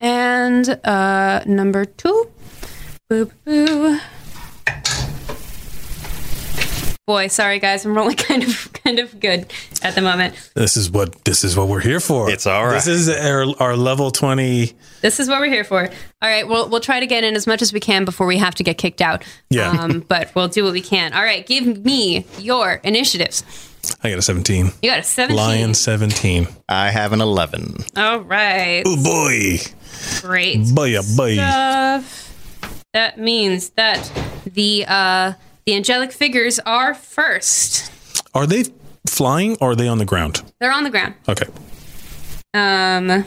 [0.01, 2.31] And uh, number two.
[3.11, 3.99] Boo boo.
[7.07, 9.53] Boy, sorry guys, I'm rolling kind of kind of good
[9.83, 10.35] at the moment.
[10.55, 12.31] This is what this is what we're here for.
[12.31, 12.74] It's all right.
[12.74, 14.72] This is our, our level twenty.
[15.01, 15.83] This is what we're here for.
[15.83, 18.39] All right, we'll we'll try to get in as much as we can before we
[18.39, 19.24] have to get kicked out.
[19.49, 19.70] Yeah.
[19.70, 21.12] Um, but we'll do what we can.
[21.12, 23.45] All right, give me your initiatives.
[24.03, 24.70] I got a seventeen.
[24.83, 25.37] You got a 17.
[25.37, 26.49] Lion seventeen.
[26.68, 27.76] I have an 11.
[27.97, 28.83] All right.
[28.85, 29.59] Oh boy,
[30.20, 30.74] Great.
[30.74, 31.35] boy, oh boy.
[31.35, 32.26] Stuff.
[32.93, 34.11] That means that
[34.45, 35.33] the uh
[35.64, 37.91] the angelic figures are first.
[38.35, 38.64] Are they
[39.07, 40.43] flying or are they on the ground?
[40.61, 41.14] They're on the ground.
[41.29, 41.47] Okay.
[42.55, 43.25] Um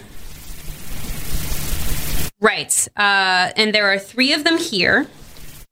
[2.41, 2.87] Right.
[2.97, 5.07] Uh and there are 3 of them here.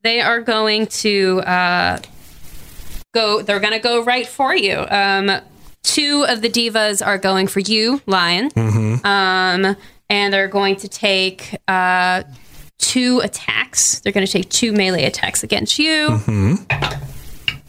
[0.04, 2.00] They are going to uh
[3.14, 4.86] go they're going to go right for you.
[4.90, 5.30] Um
[5.84, 8.50] two of the devas are going for you, Lion.
[9.04, 9.76] Um
[10.10, 12.24] and they're going to take uh
[12.80, 14.00] two attacks.
[14.00, 16.20] They're going to take two melee attacks against you.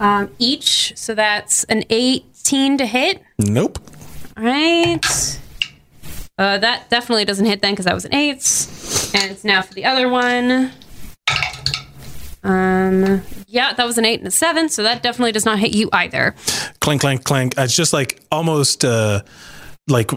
[0.02, 3.22] Um each, so that's an 18 to hit.
[3.38, 3.78] Nope.
[4.36, 5.38] All right.
[6.38, 8.32] Uh, that definitely doesn't hit then because that was an eight.
[9.14, 10.72] And it's now for the other one.
[12.42, 15.72] Um, yeah, that was an eight and a seven, so that definitely does not hit
[15.74, 16.34] you either.
[16.80, 17.54] Clank, clank, clank.
[17.56, 19.22] It's just like almost uh
[19.88, 20.10] like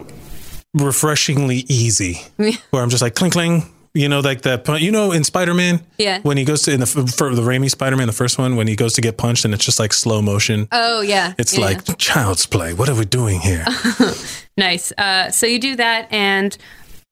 [0.74, 2.20] refreshingly easy.
[2.70, 3.64] Where I'm just like clink, clink.
[3.96, 4.64] You know, like that.
[4.64, 6.20] pun- You know, in Spider Man, Yeah.
[6.22, 8.66] when he goes to in the for the Raimi Spider Man, the first one, when
[8.68, 10.68] he goes to get punched, and it's just like slow motion.
[10.72, 11.64] Oh yeah, It's yeah.
[11.64, 12.74] like child's play.
[12.74, 13.64] What are we doing here?
[14.56, 14.92] nice.
[14.98, 16.56] Uh, so you do that, and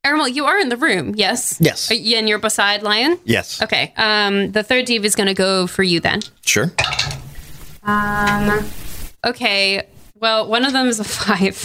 [0.06, 1.14] Ermal, you are in the room.
[1.16, 1.56] Yes.
[1.60, 1.90] Yes.
[1.90, 3.18] Are you- and you're beside Lion.
[3.24, 3.62] Yes.
[3.62, 3.92] Okay.
[3.96, 6.20] Um, the third deva is going to go for you then.
[6.44, 6.70] Sure.
[7.82, 8.64] Um.
[9.24, 9.82] Okay.
[10.20, 11.56] Well, one of them is a five,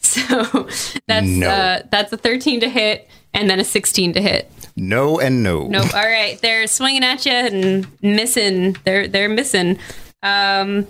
[0.00, 0.68] so
[1.06, 1.48] that's No.
[1.48, 4.50] uh, that's a thirteen to hit, and then a sixteen to hit.
[4.76, 5.66] No and no.
[5.66, 5.94] Nope.
[5.94, 8.76] All right, they're swinging at you and missing.
[8.84, 9.78] They're they're missing.
[10.22, 10.86] Um,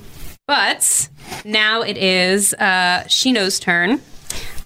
[0.46, 1.08] but
[1.44, 4.00] now it is uh, Shino's turn.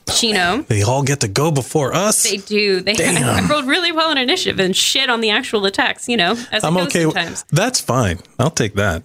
[0.07, 2.23] Shino, they all get to go before us.
[2.23, 2.81] they do.
[2.81, 3.45] They Damn.
[3.45, 6.09] I rolled really well in initiative and shit on the actual attacks.
[6.09, 7.03] You know, as I'm goes okay.
[7.03, 7.45] sometimes.
[7.51, 8.19] That's fine.
[8.39, 9.03] I'll take that.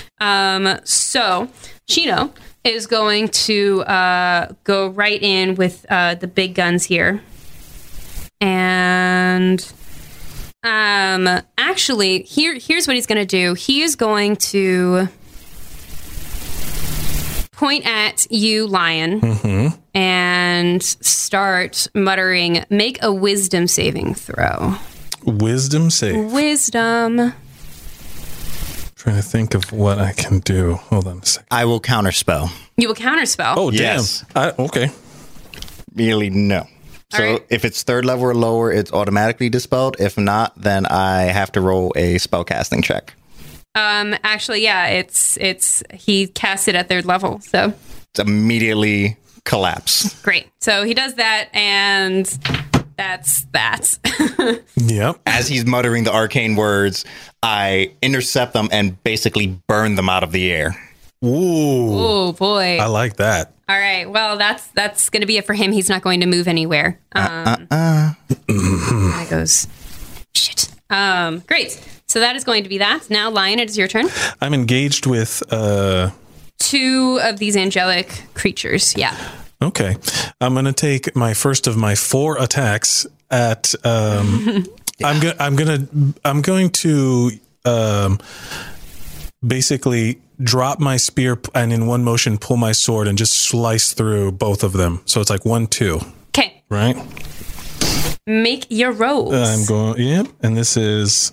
[0.20, 0.80] um.
[0.84, 1.48] So
[1.88, 2.32] Shino
[2.64, 7.22] is going to uh, go right in with uh, the big guns here,
[8.42, 9.72] and
[10.64, 13.54] um, actually, here here's what he's going to do.
[13.54, 15.08] He is going to
[17.52, 24.74] point at you, lion, and start muttering, "Make a wisdom saving throw."
[25.24, 26.32] Wisdom save.
[26.32, 27.32] Wisdom.
[28.96, 30.74] Trying to think of what I can do.
[30.74, 31.46] Hold on a second.
[31.50, 32.50] I will counterspell.
[32.76, 33.54] You will counterspell.
[33.56, 34.24] Oh Yes.
[34.34, 34.54] damn.
[34.58, 34.90] I, okay.
[35.94, 36.66] Merely no.
[37.12, 37.46] So right.
[37.50, 39.96] if it's third level or lower, it's automatically dispelled.
[40.00, 43.14] If not, then I have to roll a spellcasting check.
[43.74, 47.72] Um, actually, yeah, it's it's he casts it at third level, so
[48.10, 50.20] It's immediately collapse.
[50.22, 50.48] great.
[50.60, 52.26] So he does that, and
[52.96, 53.98] that's that.
[54.76, 55.20] Yep.
[55.26, 57.04] As he's muttering the arcane words,
[57.42, 60.76] I intercept them and basically burn them out of the air.
[61.24, 61.88] Ooh.
[61.92, 62.78] oh boy!
[62.80, 63.52] I like that.
[63.68, 65.72] All right, well that's that's going to be it for him.
[65.72, 66.98] He's not going to move anywhere.
[67.12, 69.66] Um, That goes
[70.34, 70.68] shit.
[70.90, 71.80] Um, great.
[72.08, 73.08] So that is going to be that.
[73.08, 74.08] Now, Lion, it is your turn.
[74.40, 76.10] I'm engaged with uh
[76.58, 78.94] Two of these angelic creatures.
[78.96, 79.16] Yeah.
[79.62, 79.96] okay.
[80.40, 84.64] I'm going to take my first of my four attacks at um
[85.04, 87.30] I'm go- I'm going to I'm going to
[87.64, 88.18] um
[89.46, 94.32] basically drop my spear and in one motion pull my sword and just slice through
[94.32, 95.00] both of them.
[95.06, 96.62] So it's like 1 2, Okay.
[96.68, 96.96] right?
[98.26, 99.34] Make your rolls.
[99.34, 101.32] I'm going yep, and this is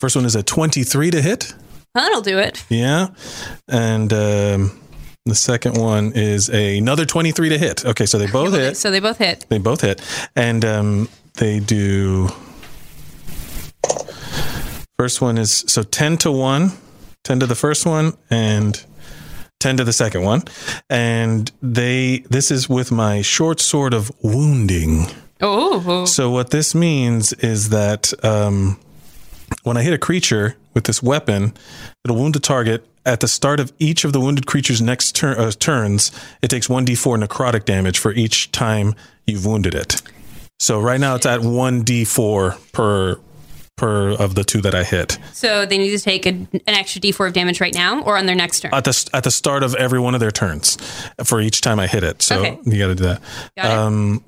[0.00, 1.52] First one is a 23 to hit.
[1.94, 2.64] That'll do it.
[2.68, 3.08] Yeah.
[3.66, 4.80] And um,
[5.24, 7.84] the second one is a, another 23 to hit.
[7.84, 8.76] Okay, so they both hit.
[8.76, 9.46] So they both hit.
[9.48, 10.00] They both hit.
[10.36, 12.28] And um, they do.
[14.98, 16.72] First one is so 10 to 1,
[17.22, 18.84] 10 to the first one, and
[19.60, 20.42] 10 to the second one.
[20.90, 25.06] And they, this is with my short sword of wounding.
[25.40, 26.04] Oh.
[26.04, 28.80] So what this means is that um,
[29.62, 31.54] when I hit a creature with this weapon,
[32.04, 32.84] it'll wound a target.
[33.06, 36.10] At the start of each of the wounded creature's next tur- uh, turns,
[36.42, 38.96] it takes 1d4 necrotic damage for each time
[39.28, 40.02] you've wounded it.
[40.58, 43.20] So right now it's at 1d4 per
[43.78, 45.18] per of the two that I hit.
[45.32, 48.26] So they need to take a, an extra d4 of damage right now or on
[48.26, 48.74] their next turn.
[48.74, 50.76] At the at the start of every one of their turns
[51.24, 52.20] for each time I hit it.
[52.20, 52.58] So Okay.
[52.64, 53.22] you got to do that.
[53.56, 53.64] It.
[53.64, 54.22] Um,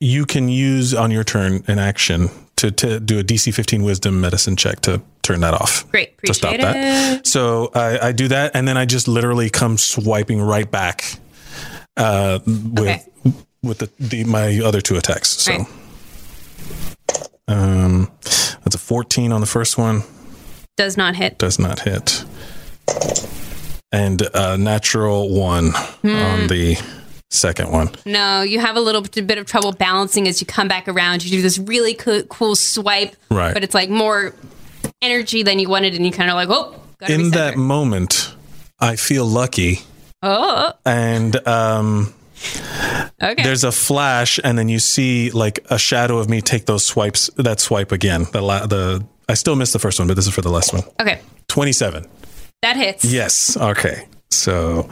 [0.00, 4.20] you can use on your turn an action to, to do a DC 15 Wisdom
[4.20, 5.88] Medicine check to turn that off.
[5.90, 6.16] Great.
[6.24, 7.26] To stop Appreciate that.
[7.26, 11.04] So I, I do that, and then I just literally come swiping right back
[11.96, 13.02] uh, with Okay.
[13.62, 15.28] with the, the my other two attacks.
[15.30, 15.66] So Right.
[17.48, 18.10] Um,
[18.64, 20.02] that's a 14 on the first one,
[20.76, 21.38] Does not hit.
[21.38, 22.24] does not hit,
[23.92, 25.70] and a natural one
[26.02, 26.14] Hmm.
[26.16, 26.76] on the
[27.30, 27.90] second one.
[28.06, 31.24] No, you have a little bit of trouble balancing as you come back around.
[31.24, 33.52] You do this really co- cool swipe, Right.
[33.54, 34.34] but it's like more
[35.02, 36.74] energy than you wanted, and you kind of like, oh,
[37.08, 38.32] in that moment,
[38.80, 39.80] I feel lucky,
[40.22, 42.12] oh, and um,
[43.22, 43.42] okay.
[43.42, 47.30] there's a flash, and then you see like a shadow of me take those swipes.
[47.36, 48.26] That swipe again.
[48.32, 50.72] The la- the I still missed the first one, but this is for the last
[50.72, 50.82] one.
[51.00, 52.06] okay, Twenty-seven.
[52.62, 53.04] that hits.
[53.04, 53.56] Yes.
[53.56, 54.06] Okay.
[54.30, 54.88] So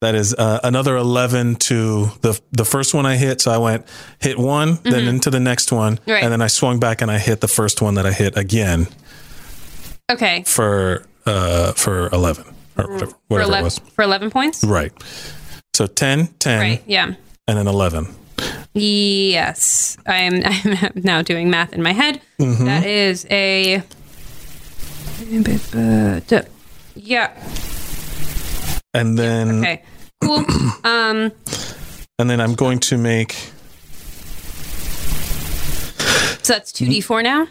[0.00, 3.40] that is uh, another eleven to the the first one I hit.
[3.40, 3.86] So I went
[4.20, 6.10] hit one, then into the next one, Mm-hmm.
[6.10, 6.22] Right.
[6.22, 8.86] and then I swung back and I hit the first one that I hit again
[10.10, 12.44] Okay, for uh for eleven
[12.76, 13.78] or whatever, for whatever it was.
[13.94, 14.62] for eleven points.
[14.64, 14.92] Right.
[15.78, 16.82] So 10, 10, Right.
[16.88, 17.14] Yeah.
[17.46, 18.08] and then 11.
[18.74, 20.42] Yes, I'm.
[20.44, 22.20] I'm now doing math in my head.
[22.40, 22.64] Mm-hmm.
[22.64, 23.84] That is a.
[26.96, 27.30] Yeah.
[28.92, 29.82] And then Okay.
[30.20, 30.44] Cool.
[30.84, 31.30] um.
[32.18, 33.34] and then I'm going to make
[36.42, 37.46] So that's two d four now.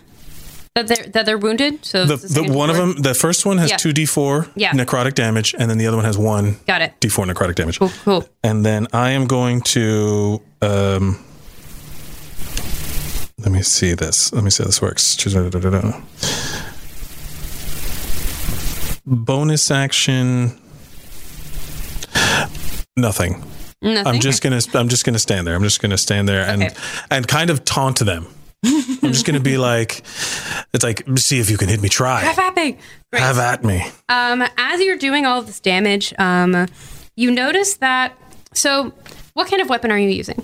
[0.78, 1.84] That they're that they're wounded.
[1.84, 3.78] So the, the one of them the first one has Yeah.
[3.78, 4.72] 2d4 Yeah.
[4.74, 6.94] necrotic damage and then the other one has 1 Got it.
[7.02, 7.80] d4 necrotic damage.
[7.80, 7.92] Cool.
[8.04, 8.30] Cool.
[8.44, 11.18] And then I am going to um
[13.40, 14.32] let me see this.
[14.34, 15.16] Let me see how this works.
[19.06, 20.60] Bonus action
[22.96, 23.44] nothing.
[23.82, 24.08] Nothing.
[24.08, 25.56] I'm just gonna I'm just gonna stand there.
[25.56, 26.76] I'm just gonna stand there and Okay.
[27.10, 28.28] and kind of taunt them.
[28.66, 30.04] I'm just gonna be like,
[30.74, 31.90] it's like, see if you can hit me.
[31.90, 32.78] Try, Have at me.
[33.12, 33.22] Great.
[33.24, 33.86] have at me.
[34.10, 36.68] Um, as you're doing all of this damage, um,
[37.16, 38.14] you notice that.
[38.54, 38.92] So,
[39.34, 40.44] what kind of weapon are you using?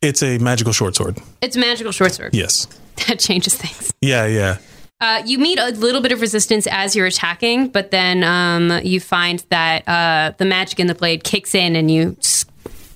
[0.00, 1.18] It's a magical short sword.
[1.42, 2.34] It's a magical short sword.
[2.34, 2.66] Yes.
[3.06, 3.92] That changes things.
[4.00, 4.58] Yeah, yeah.
[5.00, 8.98] Uh, you meet a little bit of resistance as you're attacking, but then um, you
[8.98, 12.44] find that uh, the magic in the blade kicks in and you s-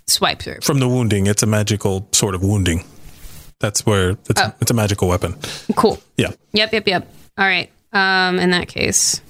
[0.09, 0.59] swipe through.
[0.61, 2.85] From the wounding, it's a magical sort of wounding.
[3.63, 4.53] That's where it's, Oh.
[4.61, 5.37] it's a magical weapon.
[5.77, 5.99] Cool.
[6.19, 6.33] Yeah.
[6.53, 7.09] Yep, yep, yep.
[7.39, 7.71] All right.
[7.95, 9.23] Um, in that case,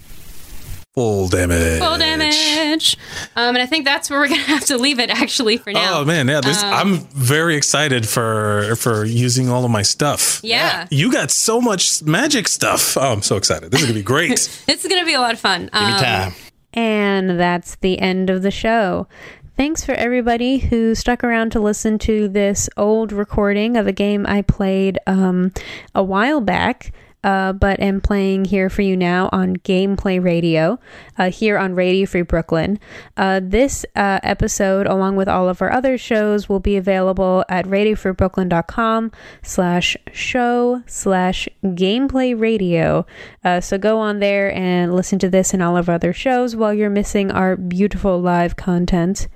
[0.95, 1.79] Full damage.
[1.81, 2.99] full damage.
[3.35, 6.01] Um, and I think that's where we're gonna have to leave it actually for now.
[6.01, 6.41] Oh man, yeah.
[6.43, 10.41] This Um, I'm very excited for for using all of my stuff.
[10.43, 10.87] Yeah.
[10.91, 12.97] You got so much magic stuff.
[12.99, 13.71] Oh, I'm so excited.
[13.71, 14.33] This is gonna be great.
[14.69, 15.71] It's gonna be a lot of fun.
[15.73, 16.33] Um, Anytime.
[16.75, 19.07] And that's the end of the show.
[19.55, 24.25] Thanks for everybody who stuck around to listen to this old recording of a game
[24.27, 25.53] I played um,
[25.95, 26.91] a while back.
[27.25, 30.79] Uh, but am playing here for you now on Gameplay Radio,
[31.19, 32.79] uh, here on Radio Free Brooklyn.
[33.17, 37.67] Uh, this uh, episode, along with all of our other shows, will be available at
[37.67, 39.13] radiofreebrooklyn.com
[39.43, 43.07] slash show slash gameplay radio.
[43.45, 46.57] Uh, so go on there and listen to this and all of our other shows
[46.57, 49.29] while you're missing our beautiful live content.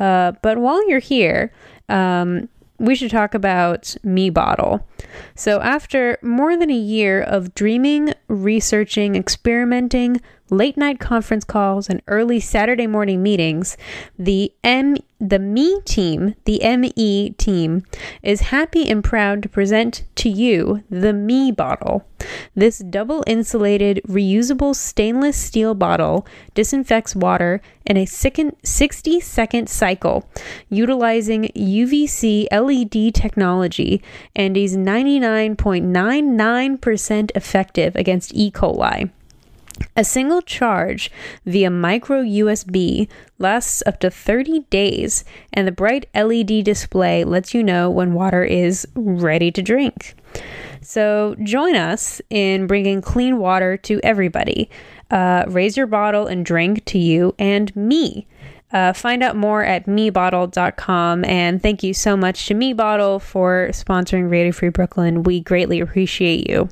[0.00, 1.52] Uh, but while you're here,
[1.88, 2.48] um,
[2.78, 4.86] we should talk about Me Bottle.
[5.34, 10.20] So, after more than a year of dreaming, researching, experimenting,
[10.50, 13.76] late night conference calls, and early Saturday morning meetings,
[14.18, 17.82] the M the Me team, the ME team,
[18.22, 22.04] is happy and proud to present to you the Me bottle.
[22.54, 26.24] This double insulated, reusable stainless steel bottle
[26.54, 28.52] disinfects water in a 60
[29.20, 30.30] second cycle,
[30.68, 34.00] utilizing UVC LED technology
[34.36, 38.52] and is 99.99% effective against E.
[38.52, 39.10] coli.
[39.96, 41.10] A single charge
[41.44, 43.08] via micro USB
[43.38, 48.44] lasts up to 30 days, and the bright LED display lets you know when water
[48.44, 50.14] is ready to drink.
[50.80, 54.70] So, join us in bringing clean water to everybody.
[55.10, 58.26] Uh, raise your bottle and drink to you and me.
[58.70, 61.24] Uh, find out more at mebottle.com.
[61.24, 65.22] And thank you so much to MeBottle for sponsoring Radio Free Brooklyn.
[65.22, 66.68] We greatly appreciate you.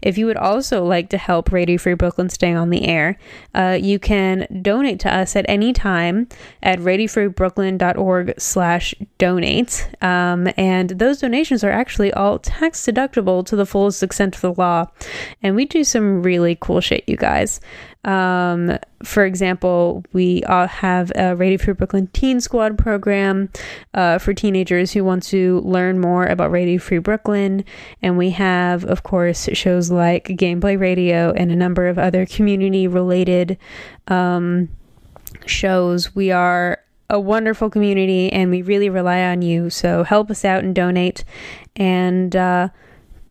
[0.00, 3.18] If you would also like to help Radio Free Brooklyn stay on the air,
[3.54, 6.28] uh, you can donate to us at any time
[6.62, 9.90] at radiofreebrooklyn.org slash donate.
[10.00, 14.52] Um, and those donations are actually all tax deductible to the fullest extent of the
[14.52, 14.86] law.
[15.42, 17.60] And we do some really cool shit, you guys.
[18.04, 23.50] Um, for example, we uh, have a Radio Free Brooklyn Teen Squad program
[23.94, 27.64] uh, for teenagers who want to learn more about Radio Free Brooklyn.
[28.02, 32.86] And we have, of course, shows like Gameplay Radio and a number of other community
[32.86, 33.58] related
[34.08, 34.70] um,
[35.46, 36.14] shows.
[36.14, 36.80] We are
[37.10, 39.68] a wonderful community and we really rely on you.
[39.68, 41.24] So help us out and donate.
[41.74, 42.68] And uh,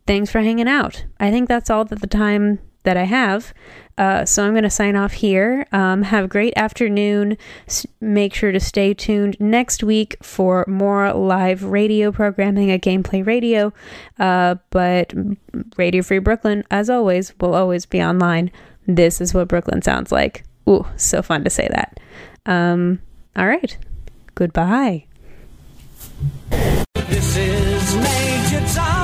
[0.05, 1.05] thanks for hanging out.
[1.19, 3.53] I think that's all that the time that I have.
[3.97, 5.67] Uh, so I'm going to sign off here.
[5.73, 7.37] Um, have a great afternoon.
[7.67, 13.25] S- make sure to stay tuned next week for more live radio programming at Gameplay
[13.25, 13.73] Radio.
[14.17, 15.13] Uh, but
[15.75, 18.51] Radio Free Brooklyn, as always, will always be online.
[18.87, 20.45] This is what Brooklyn sounds like.
[20.67, 21.99] Ooh, so fun to say that.
[22.45, 23.01] Um,
[23.35, 23.77] all right.
[24.35, 25.05] Goodbye.
[26.93, 28.99] This is Major Tom.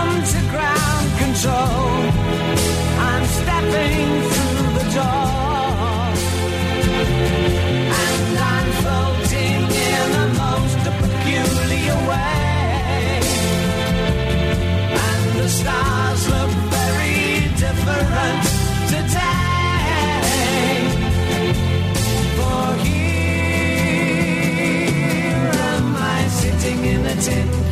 [27.16, 27.65] Latin